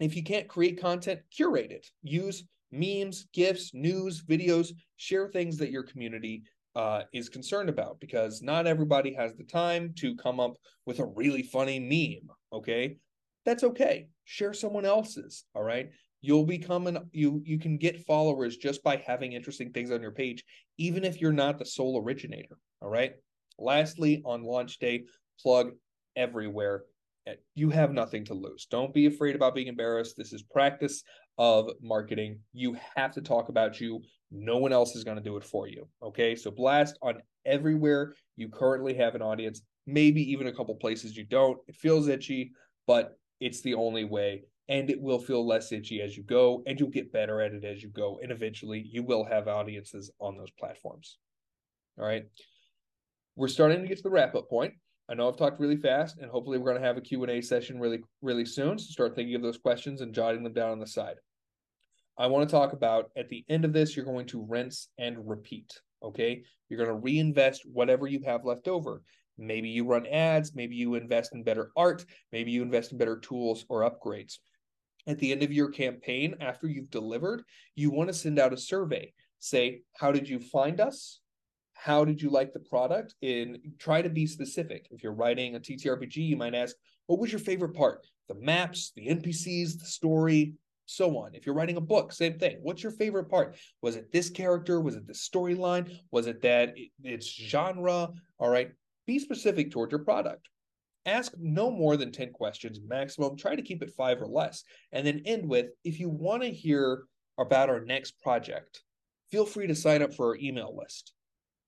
[0.00, 1.86] If you can't create content, curate it.
[2.02, 6.42] Use memes, GIFs, news, videos, share things that your community
[6.76, 10.54] uh, is concerned about because not everybody has the time to come up
[10.86, 12.30] with a really funny meme.
[12.52, 12.98] Okay,
[13.44, 14.08] that's okay.
[14.24, 15.44] Share someone else's.
[15.54, 19.90] All right, you'll become an you you can get followers just by having interesting things
[19.90, 20.44] on your page,
[20.76, 22.56] even if you're not the sole originator.
[22.80, 23.14] All right.
[23.58, 25.04] Lastly, on launch day,
[25.40, 25.72] plug
[26.14, 26.84] everywhere.
[27.54, 28.66] You have nothing to lose.
[28.70, 30.16] Don't be afraid about being embarrassed.
[30.16, 31.02] This is practice
[31.38, 32.40] of marketing.
[32.52, 34.02] You have to talk about you.
[34.30, 35.88] No one else is going to do it for you.
[36.02, 36.34] Okay.
[36.34, 41.24] So blast on everywhere you currently have an audience, maybe even a couple places you
[41.24, 41.58] don't.
[41.66, 42.52] It feels itchy,
[42.86, 44.42] but it's the only way.
[44.68, 47.64] And it will feel less itchy as you go, and you'll get better at it
[47.64, 48.20] as you go.
[48.22, 51.16] And eventually you will have audiences on those platforms.
[51.98, 52.24] All right.
[53.34, 54.74] We're starting to get to the wrap up point.
[55.10, 57.80] I know I've talked really fast, and hopefully we're going to have a Q&A session
[57.80, 58.78] really, really soon.
[58.78, 61.16] So start thinking of those questions and jotting them down on the side.
[62.18, 65.16] I want to talk about at the end of this, you're going to rinse and
[65.26, 65.80] repeat.
[66.02, 66.42] Okay.
[66.68, 69.02] You're going to reinvest whatever you have left over.
[69.38, 73.18] Maybe you run ads, maybe you invest in better art, maybe you invest in better
[73.18, 74.38] tools or upgrades.
[75.06, 77.44] At the end of your campaign, after you've delivered,
[77.76, 79.12] you want to send out a survey.
[79.38, 81.20] Say, how did you find us?
[81.80, 83.14] How did you like the product?
[83.22, 84.88] And try to be specific.
[84.90, 86.74] If you're writing a TTRPG, you might ask,
[87.06, 88.04] what was your favorite part?
[88.28, 90.54] The maps, the NPCs, the story,
[90.86, 91.36] so on.
[91.36, 92.58] If you're writing a book, same thing.
[92.62, 93.56] What's your favorite part?
[93.80, 94.80] Was it this character?
[94.80, 95.96] Was it the storyline?
[96.10, 96.74] Was it that
[97.04, 98.08] it's genre?
[98.40, 98.72] All right.
[99.06, 100.48] Be specific toward your product.
[101.06, 103.36] Ask no more than 10 questions maximum.
[103.36, 104.64] Try to keep it five or less.
[104.90, 107.04] And then end with if you want to hear
[107.38, 108.82] about our next project,
[109.30, 111.12] feel free to sign up for our email list.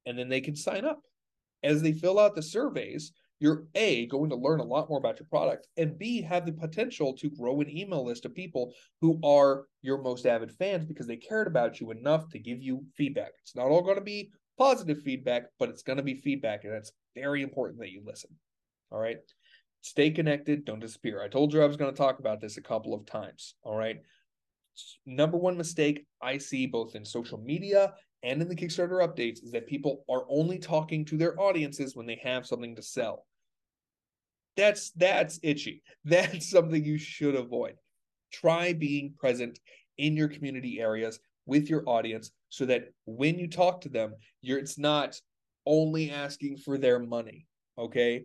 [0.06, 1.02] And then they can sign up.
[1.62, 5.18] As they fill out the surveys, you're A, going to learn a lot more about
[5.18, 9.18] your product, and B, have the potential to grow an email list of people who
[9.24, 13.32] are your most avid fans because they cared about you enough to give you feedback.
[13.42, 16.72] It's not all going to be positive feedback, but it's going to be feedback, and
[16.72, 18.30] that's very important that you listen.
[18.92, 19.18] All right.
[19.80, 21.22] Stay connected, don't disappear.
[21.22, 23.54] I told you I was going to talk about this a couple of times.
[23.62, 23.96] All right.
[25.06, 29.52] Number one mistake I see both in social media and in the Kickstarter updates is
[29.52, 33.26] that people are only talking to their audiences when they have something to sell.
[34.56, 35.82] That's that's itchy.
[36.04, 37.74] That's something you should avoid.
[38.32, 39.58] Try being present
[39.98, 44.58] in your community areas with your audience so that when you talk to them, you're
[44.58, 45.18] it's not
[45.66, 47.46] only asking for their money.
[47.78, 48.24] Okay.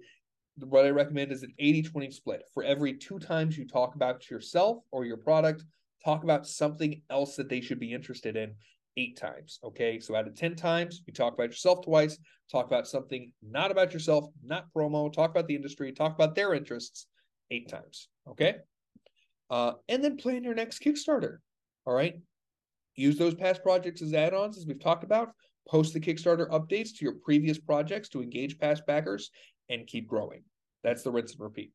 [0.60, 2.44] What I recommend is an 80 20 split.
[2.54, 5.64] For every two times you talk about yourself or your product,
[6.04, 8.54] talk about something else that they should be interested in
[8.98, 9.60] eight times.
[9.64, 10.00] Okay.
[10.00, 12.18] So out of 10 times, you talk about yourself twice,
[12.52, 16.54] talk about something not about yourself, not promo, talk about the industry, talk about their
[16.54, 17.08] interests
[17.52, 18.08] eight times.
[18.30, 18.56] Okay.
[19.50, 21.38] Uh, and then plan your next Kickstarter.
[21.86, 22.16] All right.
[22.96, 25.32] Use those past projects as add ons, as we've talked about.
[25.68, 29.32] Post the Kickstarter updates to your previous projects to engage past backers
[29.70, 30.44] and keep growing.
[30.84, 31.72] That's the rinse and repeat.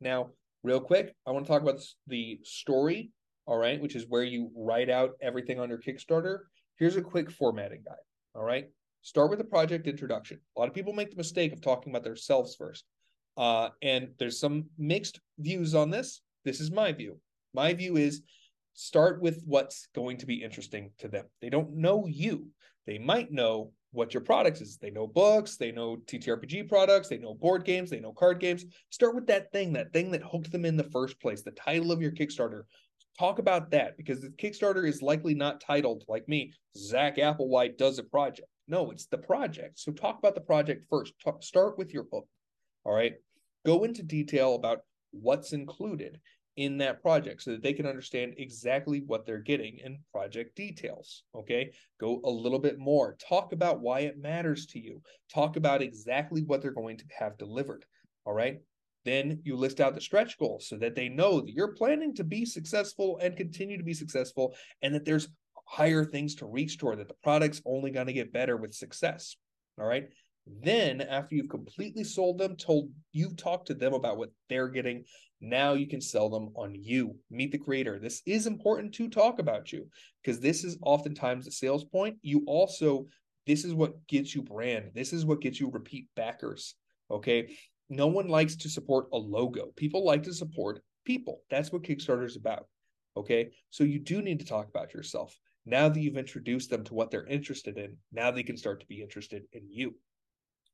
[0.00, 0.30] Now,
[0.62, 3.10] real quick, I want to talk about the story
[3.46, 6.40] all right, which is where you write out everything on your Kickstarter.
[6.78, 7.96] Here's a quick formatting guide.
[8.34, 8.68] All right.
[9.02, 10.38] Start with a project introduction.
[10.56, 12.84] A lot of people make the mistake of talking about themselves first.
[13.36, 16.20] Uh, and there's some mixed views on this.
[16.44, 17.18] This is my view.
[17.52, 18.22] My view is
[18.74, 21.26] start with what's going to be interesting to them.
[21.40, 22.46] They don't know you.
[22.86, 24.78] They might know what your product is.
[24.78, 28.64] They know books, they know TTRPG products, they know board games, they know card games.
[28.90, 31.92] Start with that thing, that thing that hooked them in the first place, the title
[31.92, 32.62] of your Kickstarter
[33.18, 37.98] talk about that because the Kickstarter is likely not titled like me, Zack Applewhite does
[37.98, 38.48] a project.
[38.68, 39.78] No, it's the project.
[39.78, 41.14] So talk about the project first.
[41.22, 42.26] Talk, start with your book.
[42.84, 43.14] All right.
[43.66, 46.20] Go into detail about what's included
[46.56, 51.24] in that project so that they can understand exactly what they're getting in project details.
[51.34, 51.72] Okay.
[52.00, 53.16] Go a little bit more.
[53.28, 55.00] Talk about why it matters to you.
[55.32, 57.84] Talk about exactly what they're going to have delivered.
[58.24, 58.60] All right.
[59.04, 62.24] Then you list out the stretch goals so that they know that you're planning to
[62.24, 65.28] be successful and continue to be successful, and that there's
[65.66, 69.36] higher things to reach toward, that the product's only going to get better with success.
[69.78, 70.08] All right.
[70.46, 75.04] Then, after you've completely sold them, told you've talked to them about what they're getting,
[75.40, 77.16] now you can sell them on you.
[77.30, 77.98] Meet the creator.
[77.98, 79.86] This is important to talk about you
[80.22, 82.16] because this is oftentimes the sales point.
[82.22, 83.06] You also,
[83.46, 84.90] this is what gets you brand.
[84.94, 86.74] This is what gets you repeat backers.
[87.10, 87.50] Okay
[87.92, 89.72] no one likes to support a logo.
[89.76, 91.42] People like to support people.
[91.50, 92.66] That's what Kickstarter is about.
[93.16, 93.50] Okay.
[93.70, 95.36] So you do need to talk about yourself.
[95.66, 98.86] Now that you've introduced them to what they're interested in, now they can start to
[98.86, 99.94] be interested in you.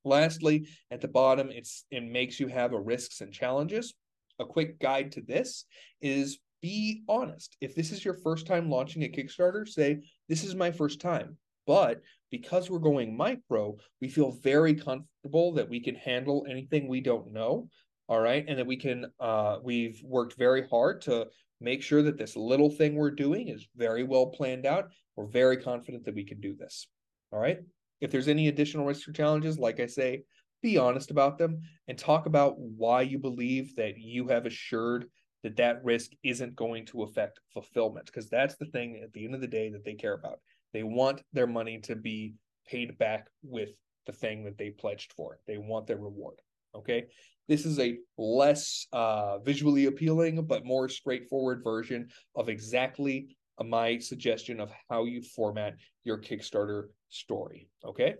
[0.04, 3.94] Lastly, at the bottom, it's it makes you have a risks and challenges.
[4.38, 5.64] A quick guide to this
[6.00, 7.56] is be honest.
[7.60, 11.36] If this is your first time launching a Kickstarter, say, This is my first time.
[11.68, 12.00] But
[12.30, 17.30] because we're going micro, we feel very comfortable that we can handle anything we don't
[17.30, 17.68] know.
[18.08, 18.42] All right.
[18.48, 21.26] And that we can, uh, we've worked very hard to
[21.60, 24.88] make sure that this little thing we're doing is very well planned out.
[25.14, 26.86] We're very confident that we can do this.
[27.32, 27.58] All right.
[28.00, 30.22] If there's any additional risks or challenges, like I say,
[30.62, 35.04] be honest about them and talk about why you believe that you have assured
[35.42, 39.34] that that risk isn't going to affect fulfillment because that's the thing at the end
[39.34, 40.38] of the day that they care about
[40.72, 42.34] they want their money to be
[42.66, 43.70] paid back with
[44.06, 45.38] the thing that they pledged for.
[45.46, 46.40] They want their reward.
[46.74, 47.06] Okay.
[47.48, 54.60] This is a less uh, visually appealing, but more straightforward version of exactly my suggestion
[54.60, 57.68] of how you format your Kickstarter story.
[57.84, 58.14] Okay.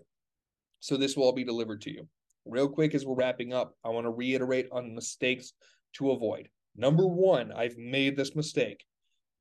[0.79, 2.07] So this will all be delivered to you.
[2.45, 5.53] Real quick, as we're wrapping up, I want to reiterate on mistakes
[5.93, 6.49] to avoid.
[6.75, 8.83] Number one, I've made this mistake.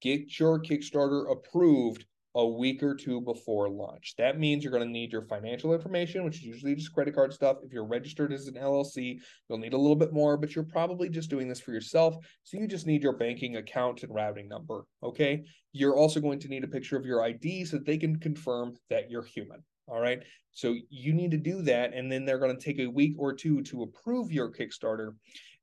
[0.03, 2.05] Get your Kickstarter approved
[2.35, 4.15] a week or two before launch.
[4.19, 7.33] That means you're going to need your financial information, which is usually just credit card
[7.33, 7.59] stuff.
[7.63, 9.19] If you're registered as an LLC,
[9.49, 12.17] you'll need a little bit more, but you're probably just doing this for yourself.
[12.45, 14.85] So you just need your banking account and routing number.
[15.03, 15.45] Okay.
[15.73, 18.75] You're also going to need a picture of your ID so that they can confirm
[18.91, 19.63] that you're human.
[19.87, 20.23] All right.
[20.53, 21.95] So you need to do that.
[21.95, 25.15] And then they're going to take a week or two to approve your Kickstarter.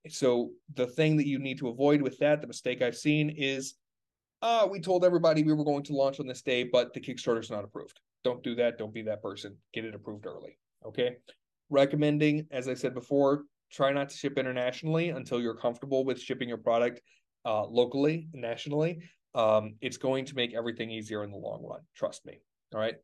[0.10, 3.76] So the thing that you need to avoid with that, the mistake I've seen is
[4.46, 7.50] uh, we told everybody we were going to launch on this day, but the Kickstarter's
[7.50, 8.00] not approved.
[8.24, 8.78] Don't do that.
[8.78, 9.58] Don't be that person.
[9.74, 10.60] Get it approved early.
[10.86, 11.16] Okay.
[11.72, 16.48] Recommending, as I said before, try not to ship internationally until you're comfortable with shipping
[16.48, 17.02] your product
[17.44, 19.00] uh, locally, nationally.
[19.34, 21.80] Um, it's going to make everything easier in the long run.
[21.96, 22.40] Trust me.
[22.72, 22.96] All right.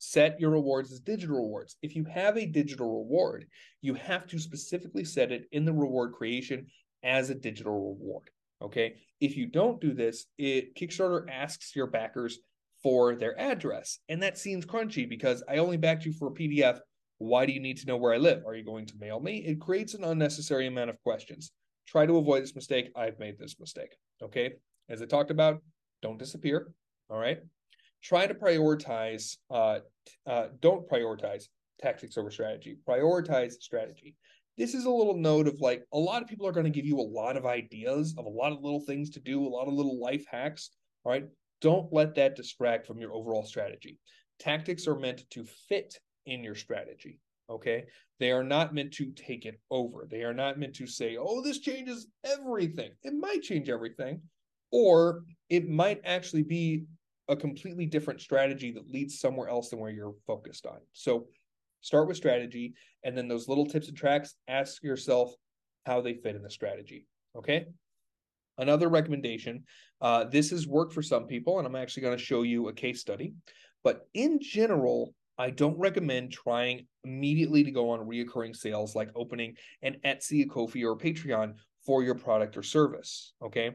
[0.00, 1.76] Set your rewards as digital rewards.
[1.80, 3.46] If you have a digital reward,
[3.82, 6.66] you have to specifically set it in the reward creation
[7.04, 8.30] as a digital reward.
[8.60, 8.96] Okay.
[9.20, 12.38] If you don't do this, it Kickstarter asks your backers
[12.82, 13.98] for their address.
[14.08, 16.78] And that seems crunchy because I only backed you for a PDF.
[17.18, 18.44] Why do you need to know where I live?
[18.46, 19.38] Are you going to mail me?
[19.38, 21.50] It creates an unnecessary amount of questions.
[21.86, 22.90] Try to avoid this mistake.
[22.94, 23.96] I've made this mistake.
[24.22, 24.52] Okay.
[24.88, 25.60] As I talked about,
[26.02, 26.72] don't disappear.
[27.10, 27.40] All right.
[28.02, 29.78] try to prioritize uh,
[30.26, 31.44] uh, don't prioritize
[31.80, 34.14] tactics over strategy prioritize strategy
[34.58, 36.84] this is a little note of like a lot of people are going to give
[36.84, 39.68] you a lot of ideas of a lot of little things to do a lot
[39.68, 40.70] of little life hacks
[41.04, 41.24] all right?
[41.60, 43.98] Don't let that distract from your overall strategy.
[44.38, 47.84] Tactics are meant to fit in your strategy okay?
[48.20, 50.06] They are not meant to take it over.
[50.10, 52.90] They are not meant to say oh this changes everything.
[53.04, 54.20] It might change everything
[54.70, 56.84] or it might actually be
[57.28, 60.78] a completely different strategy that leads somewhere else than where you're focused on.
[60.92, 61.26] So
[61.80, 62.74] start with strategy
[63.04, 65.32] and then those little tips and tracks, ask yourself
[65.86, 67.06] how they fit in the strategy.
[67.36, 67.66] Okay.
[68.58, 69.64] Another recommendation
[70.00, 72.72] uh, this has worked for some people, and I'm actually going to show you a
[72.72, 73.34] case study.
[73.84, 79.56] But in general, I don't recommend trying immediately to go on reoccurring sales like opening
[79.82, 81.54] an Etsy, a Ko-fi, or a Patreon
[81.86, 83.34] for your product or service.
[83.42, 83.72] Okay.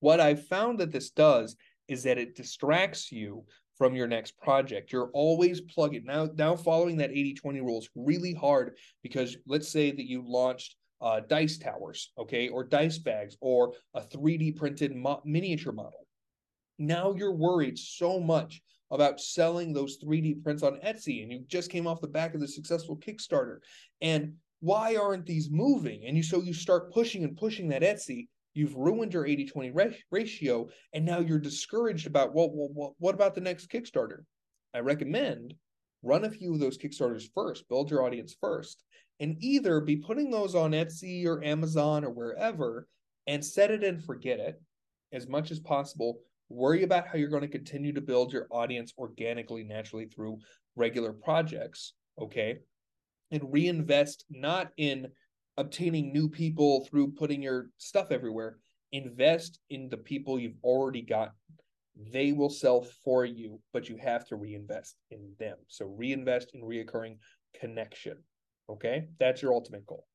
[0.00, 1.56] What I've found that this does
[1.88, 3.44] is that it distracts you
[3.76, 4.92] from your next project.
[4.92, 6.04] You're always plugging.
[6.04, 10.76] Now, now following that 80-20 rule is really hard because let's say that you launched
[11.00, 16.06] uh, dice towers, okay, or dice bags, or a 3D printed mo- miniature model.
[16.78, 21.70] Now you're worried so much about selling those 3D prints on Etsy, and you just
[21.70, 23.58] came off the back of the successful Kickstarter.
[24.00, 26.04] And why aren't these moving?
[26.06, 29.72] And you so you start pushing and pushing that Etsy, You've ruined your 80 20
[30.10, 34.20] ratio, and now you're discouraged about, well, well, what about the next Kickstarter?
[34.74, 35.54] I recommend
[36.02, 38.82] run a few of those Kickstarters first, build your audience first,
[39.20, 42.86] and either be putting those on Etsy or Amazon or wherever
[43.26, 44.60] and set it and forget it
[45.12, 46.20] as much as possible.
[46.48, 50.38] Worry about how you're going to continue to build your audience organically, naturally through
[50.76, 51.92] regular projects.
[52.20, 52.60] Okay.
[53.30, 55.08] And reinvest not in
[55.56, 58.58] obtaining new people through putting your stuff everywhere.
[58.92, 61.32] Invest in the people you've already got.
[62.12, 65.56] They will sell for you, but you have to reinvest in them.
[65.68, 67.18] So reinvest in reoccurring
[67.58, 68.18] connection.
[68.68, 70.06] Okay, that's your ultimate goal.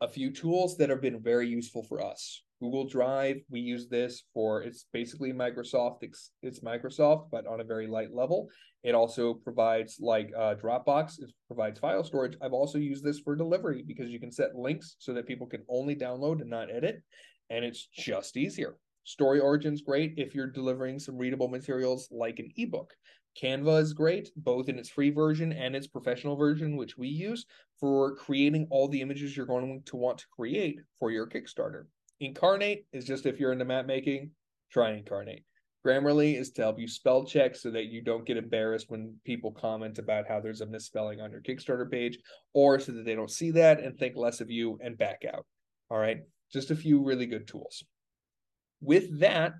[0.00, 2.42] A few tools that have been very useful for us.
[2.60, 5.98] Google Drive, we use this for it's basically Microsoft.
[6.02, 8.48] It's, it's Microsoft, but on a very light level.
[8.82, 11.20] It also provides like uh, Dropbox.
[11.20, 12.36] It provides file storage.
[12.42, 15.62] I've also used this for delivery because you can set links so that people can
[15.68, 17.02] only download and not edit,
[17.50, 18.76] and it's just easier.
[19.06, 22.92] StoryOrigin's great if you're delivering some readable materials like an ebook.
[23.40, 27.46] Canva is great, both in its free version and its professional version, which we use
[27.78, 31.84] for creating all the images you're going to want to create for your Kickstarter.
[32.22, 34.30] Inkarnate is just if you're into map making,
[34.72, 35.44] try Inkarnate.
[35.86, 39.52] Grammarly is to help you spell check so that you don't get embarrassed when people
[39.52, 42.18] comment about how there's a misspelling on your Kickstarter page,
[42.52, 45.46] or so that they don't see that and think less of you and back out.
[45.90, 46.18] All right,
[46.52, 47.84] just a few really good tools.
[48.80, 49.54] With that,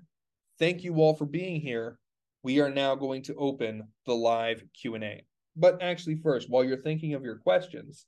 [0.59, 1.97] thank you all for being here.
[2.43, 5.25] We are now going to open the live Q&A.
[5.55, 8.05] But actually first, while you're thinking of your questions,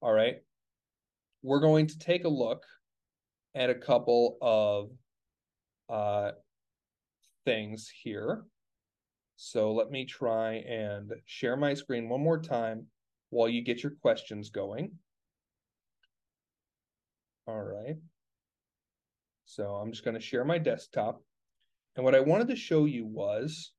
[0.00, 0.36] all right,
[1.42, 2.64] we're going to take a look
[3.54, 4.90] at a couple of
[5.88, 6.32] uh,
[7.44, 8.44] things here.
[9.36, 12.86] So let me try and share my screen one more time
[13.30, 14.92] while you get your questions going.
[17.46, 17.96] All right.
[19.46, 21.22] So I'm just going to share my desktop.
[21.96, 23.72] And what I wanted to show you was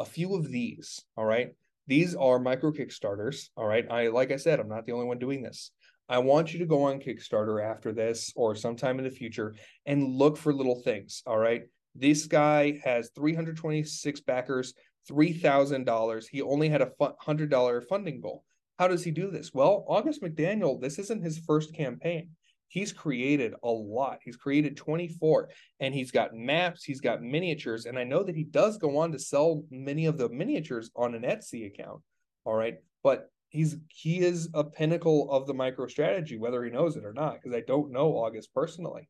[0.00, 1.00] a few of these.
[1.16, 1.54] All right.
[1.86, 3.50] These are micro Kickstarters.
[3.56, 3.86] All right.
[3.90, 5.70] I like I said, I'm not the only one doing this.
[6.08, 9.54] I want you to go on Kickstarter after this or sometime in the future
[9.86, 11.22] and look for little things.
[11.26, 11.62] All right.
[11.94, 14.74] This guy has 326 backers,
[15.10, 16.24] $3,000.
[16.28, 18.44] He only had a $100 funding goal.
[18.78, 19.54] How does he do this?
[19.54, 22.30] Well, August McDaniel, this isn't his first campaign.
[22.68, 24.18] He's created a lot.
[24.24, 25.48] He's created 24
[25.78, 27.86] and he's got maps, he's got miniatures.
[27.86, 31.14] And I know that he does go on to sell many of the miniatures on
[31.14, 32.00] an Etsy account.
[32.44, 32.78] All right.
[33.04, 37.12] But he's he is a pinnacle of the micro strategy, whether he knows it or
[37.12, 39.08] not, because I don't know August personally.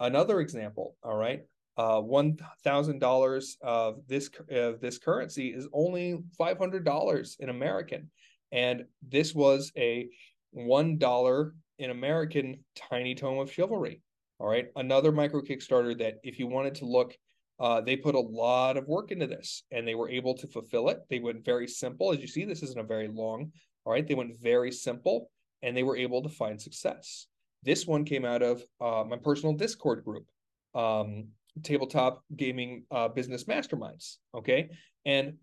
[0.00, 1.42] Another example, all right,
[1.78, 7.48] uh, one thousand dollars of this of this currency is only five hundred dollars in
[7.48, 8.10] American,
[8.50, 10.08] and this was a
[10.50, 14.02] one dollar in American tiny tome of chivalry.
[14.38, 17.16] All right, another micro Kickstarter that if you wanted to look
[17.58, 20.90] uh, they put a lot of work into this and they were able to fulfill
[20.90, 20.98] it.
[21.08, 22.12] They went very simple.
[22.12, 23.50] As you see, this isn't a very long
[23.86, 25.30] all right, they went very simple
[25.62, 27.28] and they were able to find success.
[27.62, 30.26] This one came out of uh, my personal Discord group,
[30.74, 31.28] um,
[31.62, 34.16] tabletop gaming uh, business masterminds.
[34.34, 34.70] Okay,
[35.06, 35.34] and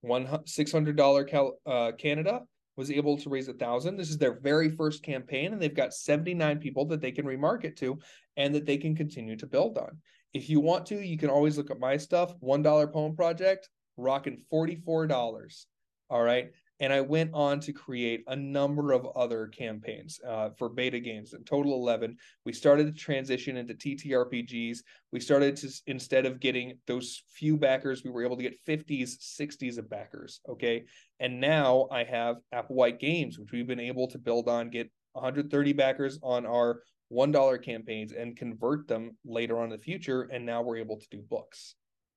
[0.00, 2.40] one six hundred dollar cal- uh, Canada
[2.76, 3.96] was able to raise a thousand.
[3.96, 7.26] This is their very first campaign, and they've got seventy nine people that they can
[7.26, 7.98] remarket to,
[8.36, 9.98] and that they can continue to build on.
[10.32, 12.32] If you want to, you can always look at my stuff.
[12.40, 15.66] One dollar poem project rocking $44.
[16.08, 16.50] All right.
[16.80, 21.34] And I went on to create a number of other campaigns uh, for beta games,
[21.34, 22.16] in total 11.
[22.46, 24.78] We started to transition into TTRPGs.
[25.12, 29.18] We started to, instead of getting those few backers, we were able to get 50s,
[29.40, 30.40] 60s of backers.
[30.48, 30.84] Okay.
[31.20, 35.72] And now I have Applewhite Games, which we've been able to build on, get 130
[35.74, 40.22] backers on our $1 campaigns and convert them later on in the future.
[40.32, 41.74] And now we're able to do books.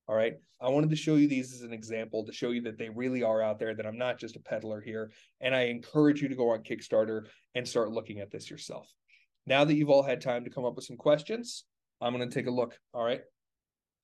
[0.08, 0.34] All right.
[0.62, 3.24] I wanted to show you these as an example to show you that they really
[3.24, 5.12] are out there, that I'm not just a peddler here.
[5.41, 7.26] And I encourage you to go on Kickstarter
[7.56, 8.89] and start looking at this yourself.
[9.45, 11.66] Now that you've all had time to come up with some questions,
[12.01, 12.78] I'm going to take a look.
[12.93, 13.22] All right.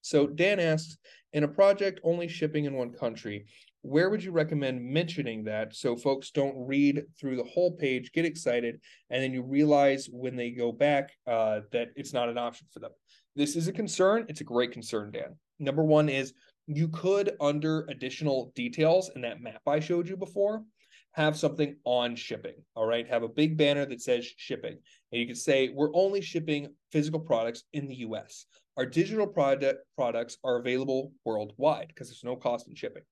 [0.02, 0.98] So Dan asks,
[1.34, 3.46] in a project only shipping in one country,
[3.82, 8.26] where would you recommend mentioning that so folks don't read through the whole page, get
[8.26, 12.68] excited, and then you realize when they go back uh, that it's not an option
[12.74, 12.92] for them?
[13.36, 14.26] This is a concern.
[14.28, 15.36] It's a great concern, Dan.
[15.60, 16.34] Number one is
[16.68, 20.64] you could, under additional details in that map I showed you before,
[21.14, 22.56] have something on shipping.
[22.76, 23.08] All right.
[23.08, 24.78] Have a big banner that says shipping.
[25.12, 28.46] And you can say, we're only shipping physical products in the US.
[28.78, 33.04] Our digital product products are available worldwide because there's no cost in shipping.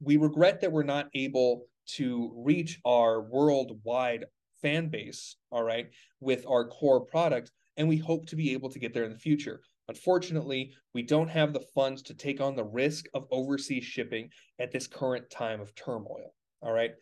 [0.00, 1.66] We regret that we're not able
[1.96, 4.24] to reach our worldwide
[4.62, 5.90] fan base, all right,
[6.20, 7.52] with our core product.
[7.76, 9.60] And we hope to be able to get there in the future.
[9.88, 14.72] Unfortunately, we don't have the funds to take on the risk of overseas shipping at
[14.72, 16.34] this current time of turmoil.
[16.62, 16.92] All right.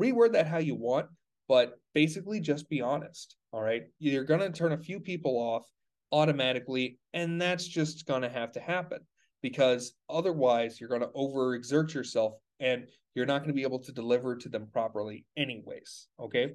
[0.00, 1.06] Reword that how you want,
[1.48, 3.36] but basically just be honest.
[3.52, 3.82] All right.
[3.98, 5.66] You're going to turn a few people off
[6.12, 9.00] automatically, and that's just going to have to happen
[9.42, 13.92] because otherwise you're going to overexert yourself and you're not going to be able to
[13.92, 16.06] deliver to them properly, anyways.
[16.20, 16.52] Okay.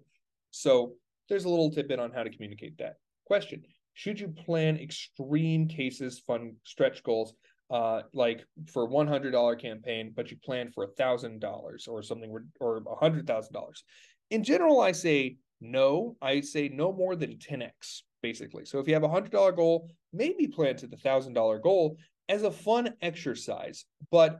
[0.51, 0.93] So
[1.28, 2.95] there's a little tidbit on how to communicate that.
[3.26, 3.63] Question
[3.97, 7.33] should you plan extreme cases fund stretch goals
[7.71, 12.77] uh like for $100 campaign but you plan for a thousand dollars or something or
[12.77, 13.83] a hundred thousand dollars?
[14.29, 16.15] In general i say no.
[16.21, 18.65] I say no more than 10x basically.
[18.65, 21.97] So if you have a hundred dollar goal maybe plan to the thousand dollar goal
[22.29, 23.85] as a fun exercise.
[24.11, 24.39] But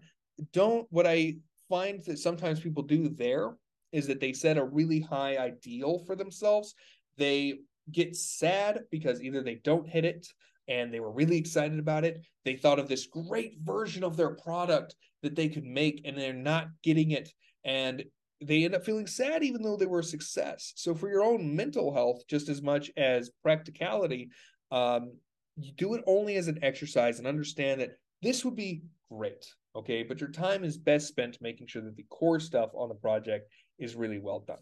[0.54, 1.38] don't what i
[1.68, 3.58] find that sometimes people do there
[3.92, 6.76] is that they set a really high ideal for themselves.
[7.18, 7.56] They
[7.92, 10.28] get sad because either they don't hit it
[10.68, 12.26] and they were really excited about it.
[12.44, 16.34] They thought of this great version of their product that they could make and they're
[16.34, 17.32] not getting it.
[17.64, 18.04] And
[18.42, 20.74] they end up feeling sad even though they were a success.
[20.76, 24.30] So, for your own mental health, just as much as practicality,
[24.72, 25.14] um,
[25.56, 29.46] you do it only as an exercise and understand that this would be great.
[29.76, 30.04] Okay.
[30.04, 33.50] But your time is best spent making sure that the core stuff on the project
[33.80, 34.58] is really well done.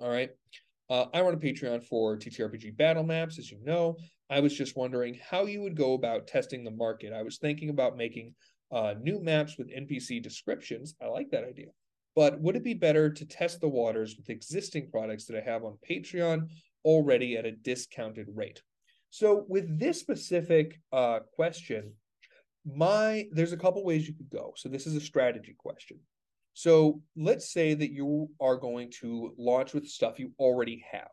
[0.00, 0.30] All right.
[0.88, 3.96] Uh, I run a Patreon for TTRPG battle maps, as you know.
[4.30, 7.12] I was just wondering how you would go about testing the market.
[7.12, 8.34] I was thinking about making
[8.72, 10.94] uh, new maps with NPC descriptions.
[11.02, 11.68] I like that idea.
[12.14, 15.64] But would it be better to test the waters with existing products that I have
[15.64, 16.48] on Patreon
[16.84, 18.62] already at a discounted rate?
[19.10, 21.92] So, with this specific uh, question,
[22.64, 24.54] my there's a couple ways you could go.
[24.56, 25.98] So, this is a strategy question.
[26.56, 31.10] So let's say that you are going to launch with stuff you already have.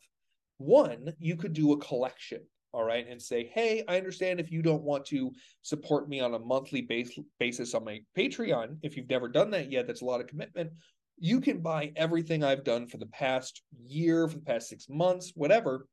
[0.57, 2.39] One, you could do a collection,
[2.71, 6.33] all right, and say, hey, I understand if you don't want to support me on
[6.33, 8.77] a monthly base, basis on my Patreon.
[8.83, 10.71] If you've never done that yet, that's a lot of commitment.
[11.19, 15.33] You can buy everything I've done for the past year, for the past six months,
[15.35, 15.89] whatever,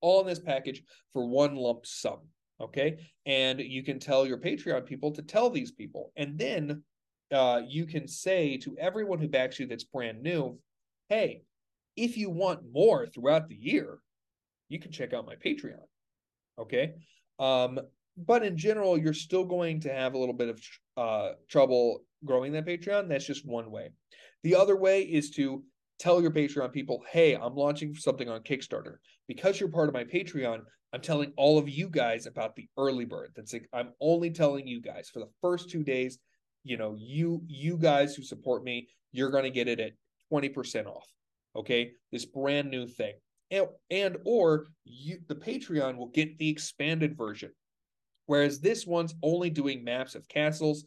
[0.00, 2.20] all in this package for one lump sum.
[2.62, 2.96] Okay.
[3.26, 6.12] And you can tell your Patreon people to tell these people.
[6.16, 6.82] And then
[7.32, 10.58] uh, you can say to everyone who backs you that's brand new,
[11.08, 11.42] hey,
[11.96, 13.98] if you want more throughout the year,
[14.68, 15.84] you can check out my Patreon.
[16.58, 16.94] Okay.
[17.38, 17.80] Um,
[18.16, 20.60] but in general, you're still going to have a little bit of
[20.96, 23.08] uh, trouble growing that Patreon.
[23.08, 23.90] That's just one way.
[24.42, 25.62] The other way is to
[25.98, 28.96] tell your Patreon people, hey, I'm launching something on Kickstarter.
[29.28, 30.60] Because you're part of my Patreon,
[30.92, 33.32] I'm telling all of you guys about the early bird.
[33.36, 36.18] That's like, I'm only telling you guys for the first two days
[36.64, 39.92] you know, you you guys who support me, you're going to get it at
[40.32, 41.06] 20% off.
[41.56, 41.92] Okay?
[42.12, 43.14] This brand new thing.
[43.50, 47.50] And, and or you the Patreon will get the expanded version.
[48.26, 50.84] Whereas this one's only doing maps of castles.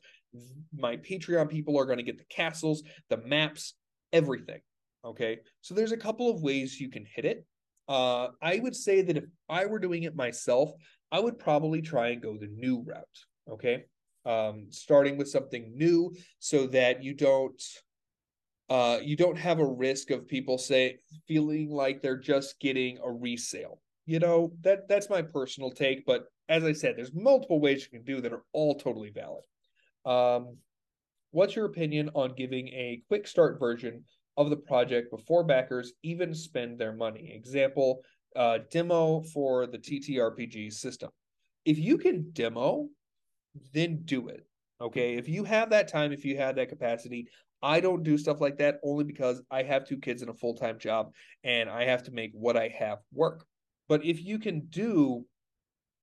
[0.74, 3.74] My Patreon people are going to get the castles, the maps,
[4.14, 4.62] everything.
[5.04, 5.40] Okay?
[5.62, 7.46] So there's a couple of ways you can hit it.
[7.90, 10.72] Uh, I would say that if I were doing it myself,
[11.12, 13.04] I would probably try and go the new route.
[13.52, 13.84] Okay
[14.26, 17.62] um, starting with something new so that you don't
[18.70, 20.98] uh, you don't have a risk of people say
[21.28, 23.80] feeling like they're just getting a resale.
[24.06, 27.98] You know that that's my personal take, but as I said, there's multiple ways you
[27.98, 29.44] can do that are all totally valid.
[30.06, 30.58] Um,
[31.32, 34.04] what's your opinion on giving a quick start version
[34.38, 37.32] of the project before backers even spend their money?
[37.34, 38.02] Example,
[38.36, 41.10] uh, demo for the TTRPG system.
[41.66, 42.90] If you can demo,
[43.74, 44.46] then do it.
[44.82, 45.16] Okay.
[45.16, 47.28] If you have that time, if you have that capacity,
[47.62, 50.54] I don't do stuff like that only because I have two kids and a full
[50.54, 53.46] time job and I have to make what I have work.
[53.88, 55.26] But if you can do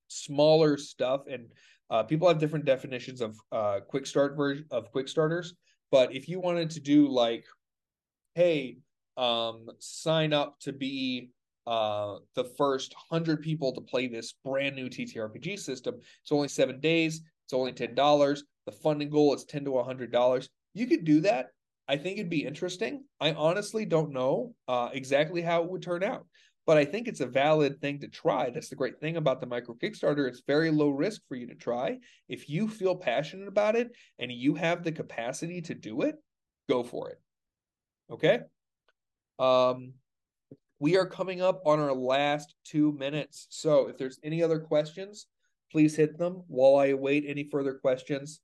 [0.08, 1.46] smaller stuff and
[1.90, 5.54] uh, people have different definitions of uh, quick start version of quick starters,
[5.90, 7.44] but if you wanted to do like,
[8.34, 8.78] hey,
[9.16, 11.30] um, sign up to be
[11.66, 16.80] uh, the first hundred people to play this brand new TTRPG system, it's only seven
[16.80, 17.22] days.
[17.50, 18.44] It's only ten dollars.
[18.66, 20.48] The funding goal is ten to hundred dollars.
[20.72, 21.48] You could do that.
[21.88, 23.02] I think it'd be interesting.
[23.20, 26.26] I honestly don't know uh, exactly how it would turn out
[26.64, 28.50] but I think it's a valid thing to try.
[28.50, 30.28] That's the great thing about the micro Kickstarter.
[30.28, 31.98] It's very low risk for you to try.
[32.28, 33.90] If you feel passionate about it
[34.20, 36.14] and you have the capacity to do it,
[36.68, 37.20] go for it.
[38.12, 38.40] Okay.
[39.40, 39.94] Um,
[40.78, 43.48] we are coming up on our last two minutes.
[43.50, 45.26] So if there's any other questions,
[45.70, 48.40] please hit them while I await any further questions.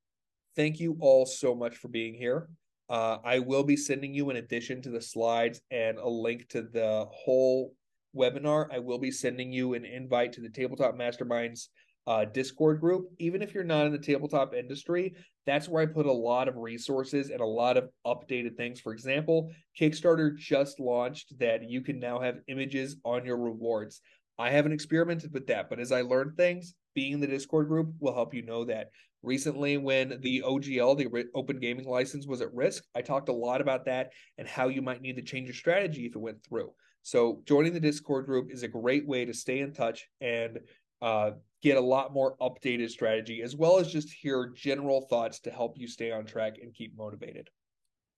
[0.54, 2.48] Thank you all so much for being here.
[2.88, 6.62] Uh, I will be sending you, in addition to the slides and a link to
[6.62, 7.74] the whole
[8.16, 11.68] webinar, I will be sending you an invite to the Tabletop Masterminds
[12.06, 13.10] uh, Discord group.
[13.18, 15.14] Even if you're not in the tabletop industry,
[15.44, 18.80] that's where I put a lot of resources and a lot of updated things.
[18.80, 24.00] For example, Kickstarter just launched that you can now have images on your rewards.
[24.38, 27.92] I haven't experimented with that, but as I learn things, being in the Discord group
[28.00, 28.90] will help you know that.
[29.22, 33.60] Recently, when the OGL, the Open Gaming License, was at risk, I talked a lot
[33.60, 36.72] about that and how you might need to change your strategy if it went through.
[37.02, 40.58] So joining the Discord group is a great way to stay in touch and
[41.02, 41.32] uh,
[41.62, 45.76] get a lot more updated strategy, as well as just hear general thoughts to help
[45.76, 47.50] you stay on track and keep motivated.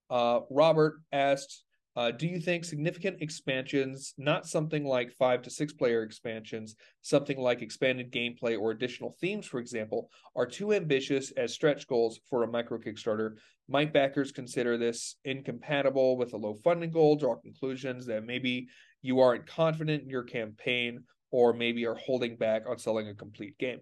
[0.09, 1.65] Uh, Robert asked,
[1.99, 7.41] uh, do you think significant expansions, not something like five to six player expansions, something
[7.41, 12.45] like expanded gameplay or additional themes, for example, are too ambitious as stretch goals for
[12.45, 13.33] a micro Kickstarter
[13.69, 18.69] might backers consider this incompatible with a low funding goal, draw conclusions that maybe
[19.03, 23.59] you aren't confident in your campaign or maybe are holding back on selling a complete
[23.59, 23.81] game?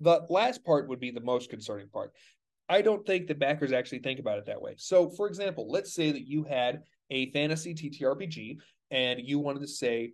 [0.00, 2.12] The last part would be the most concerning part.
[2.68, 4.74] I don't think that backers actually think about it that way.
[4.76, 8.58] So, for example, let's say that you had a fantasy TTRPG
[8.90, 10.12] and you wanted to say,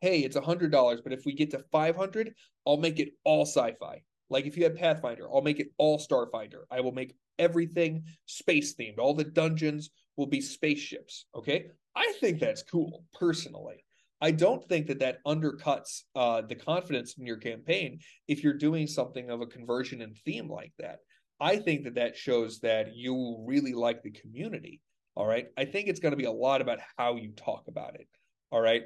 [0.00, 2.34] hey, it's a $100, but if we get to 500,
[2.66, 4.02] I'll make it all sci fi.
[4.28, 6.64] Like if you had Pathfinder, I'll make it all Starfinder.
[6.70, 8.98] I will make everything space themed.
[8.98, 11.26] All the dungeons will be spaceships.
[11.34, 11.66] Okay.
[11.94, 13.84] I think that's cool personally.
[14.20, 18.86] I don't think that that undercuts uh, the confidence in your campaign if you're doing
[18.86, 21.00] something of a conversion and theme like that.
[21.38, 24.80] I think that that shows that you really like the community.
[25.16, 25.46] All right.
[25.56, 28.06] I think it's going to be a lot about how you talk about it.
[28.50, 28.82] All right.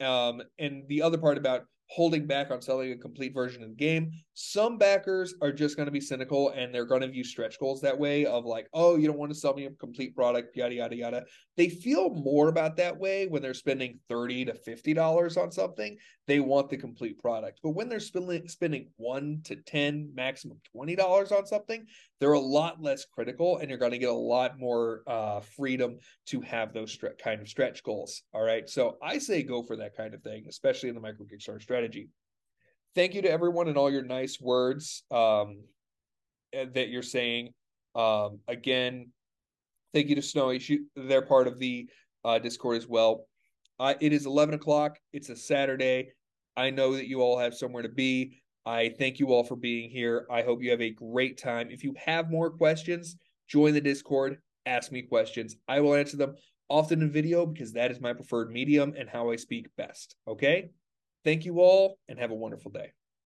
[0.00, 3.74] Um, and the other part about holding back on selling a complete version of the
[3.74, 4.10] game.
[4.32, 7.82] Some backers are just going to be cynical and they're going to view stretch goals
[7.82, 10.74] that way of like, oh, you don't want to sell me a complete product, yada,
[10.74, 11.24] yada, yada.
[11.58, 15.98] They feel more about that way when they're spending 30 to $50 on something.
[16.26, 17.60] They want the complete product.
[17.62, 21.84] But when they're spending, spending one to 10, maximum $20 on something,
[22.20, 25.98] they're a lot less critical and you're going to get a lot more uh, freedom
[26.28, 28.22] to have those stre- kind of stretch goals.
[28.32, 28.66] All right.
[28.70, 31.81] So I say go for that kind of thing, especially in the micro Kickstarter strategy
[31.82, 32.08] strategy.
[32.94, 35.62] Thank you to everyone and all your nice words um,
[36.52, 37.50] eh, that you're saying.
[37.94, 39.10] Um, again,
[39.92, 40.58] thank you to Snowy.
[40.58, 41.88] She, they're part of the
[42.24, 43.26] uh, Discord as well.
[43.80, 44.98] Uh, it is 11 o'clock.
[45.12, 46.12] It's a Saturday.
[46.56, 48.42] I know that you all have somewhere to be.
[48.64, 50.26] I thank you all for being here.
[50.30, 51.68] I hope you have a great time.
[51.70, 53.16] If you have more questions,
[53.48, 55.56] join the Discord, ask me questions.
[55.66, 56.36] I will answer them
[56.68, 60.14] often in video because that is my preferred medium and how I speak best.
[60.28, 60.70] Okay?
[61.24, 62.92] Thank you all and have a wonderful day.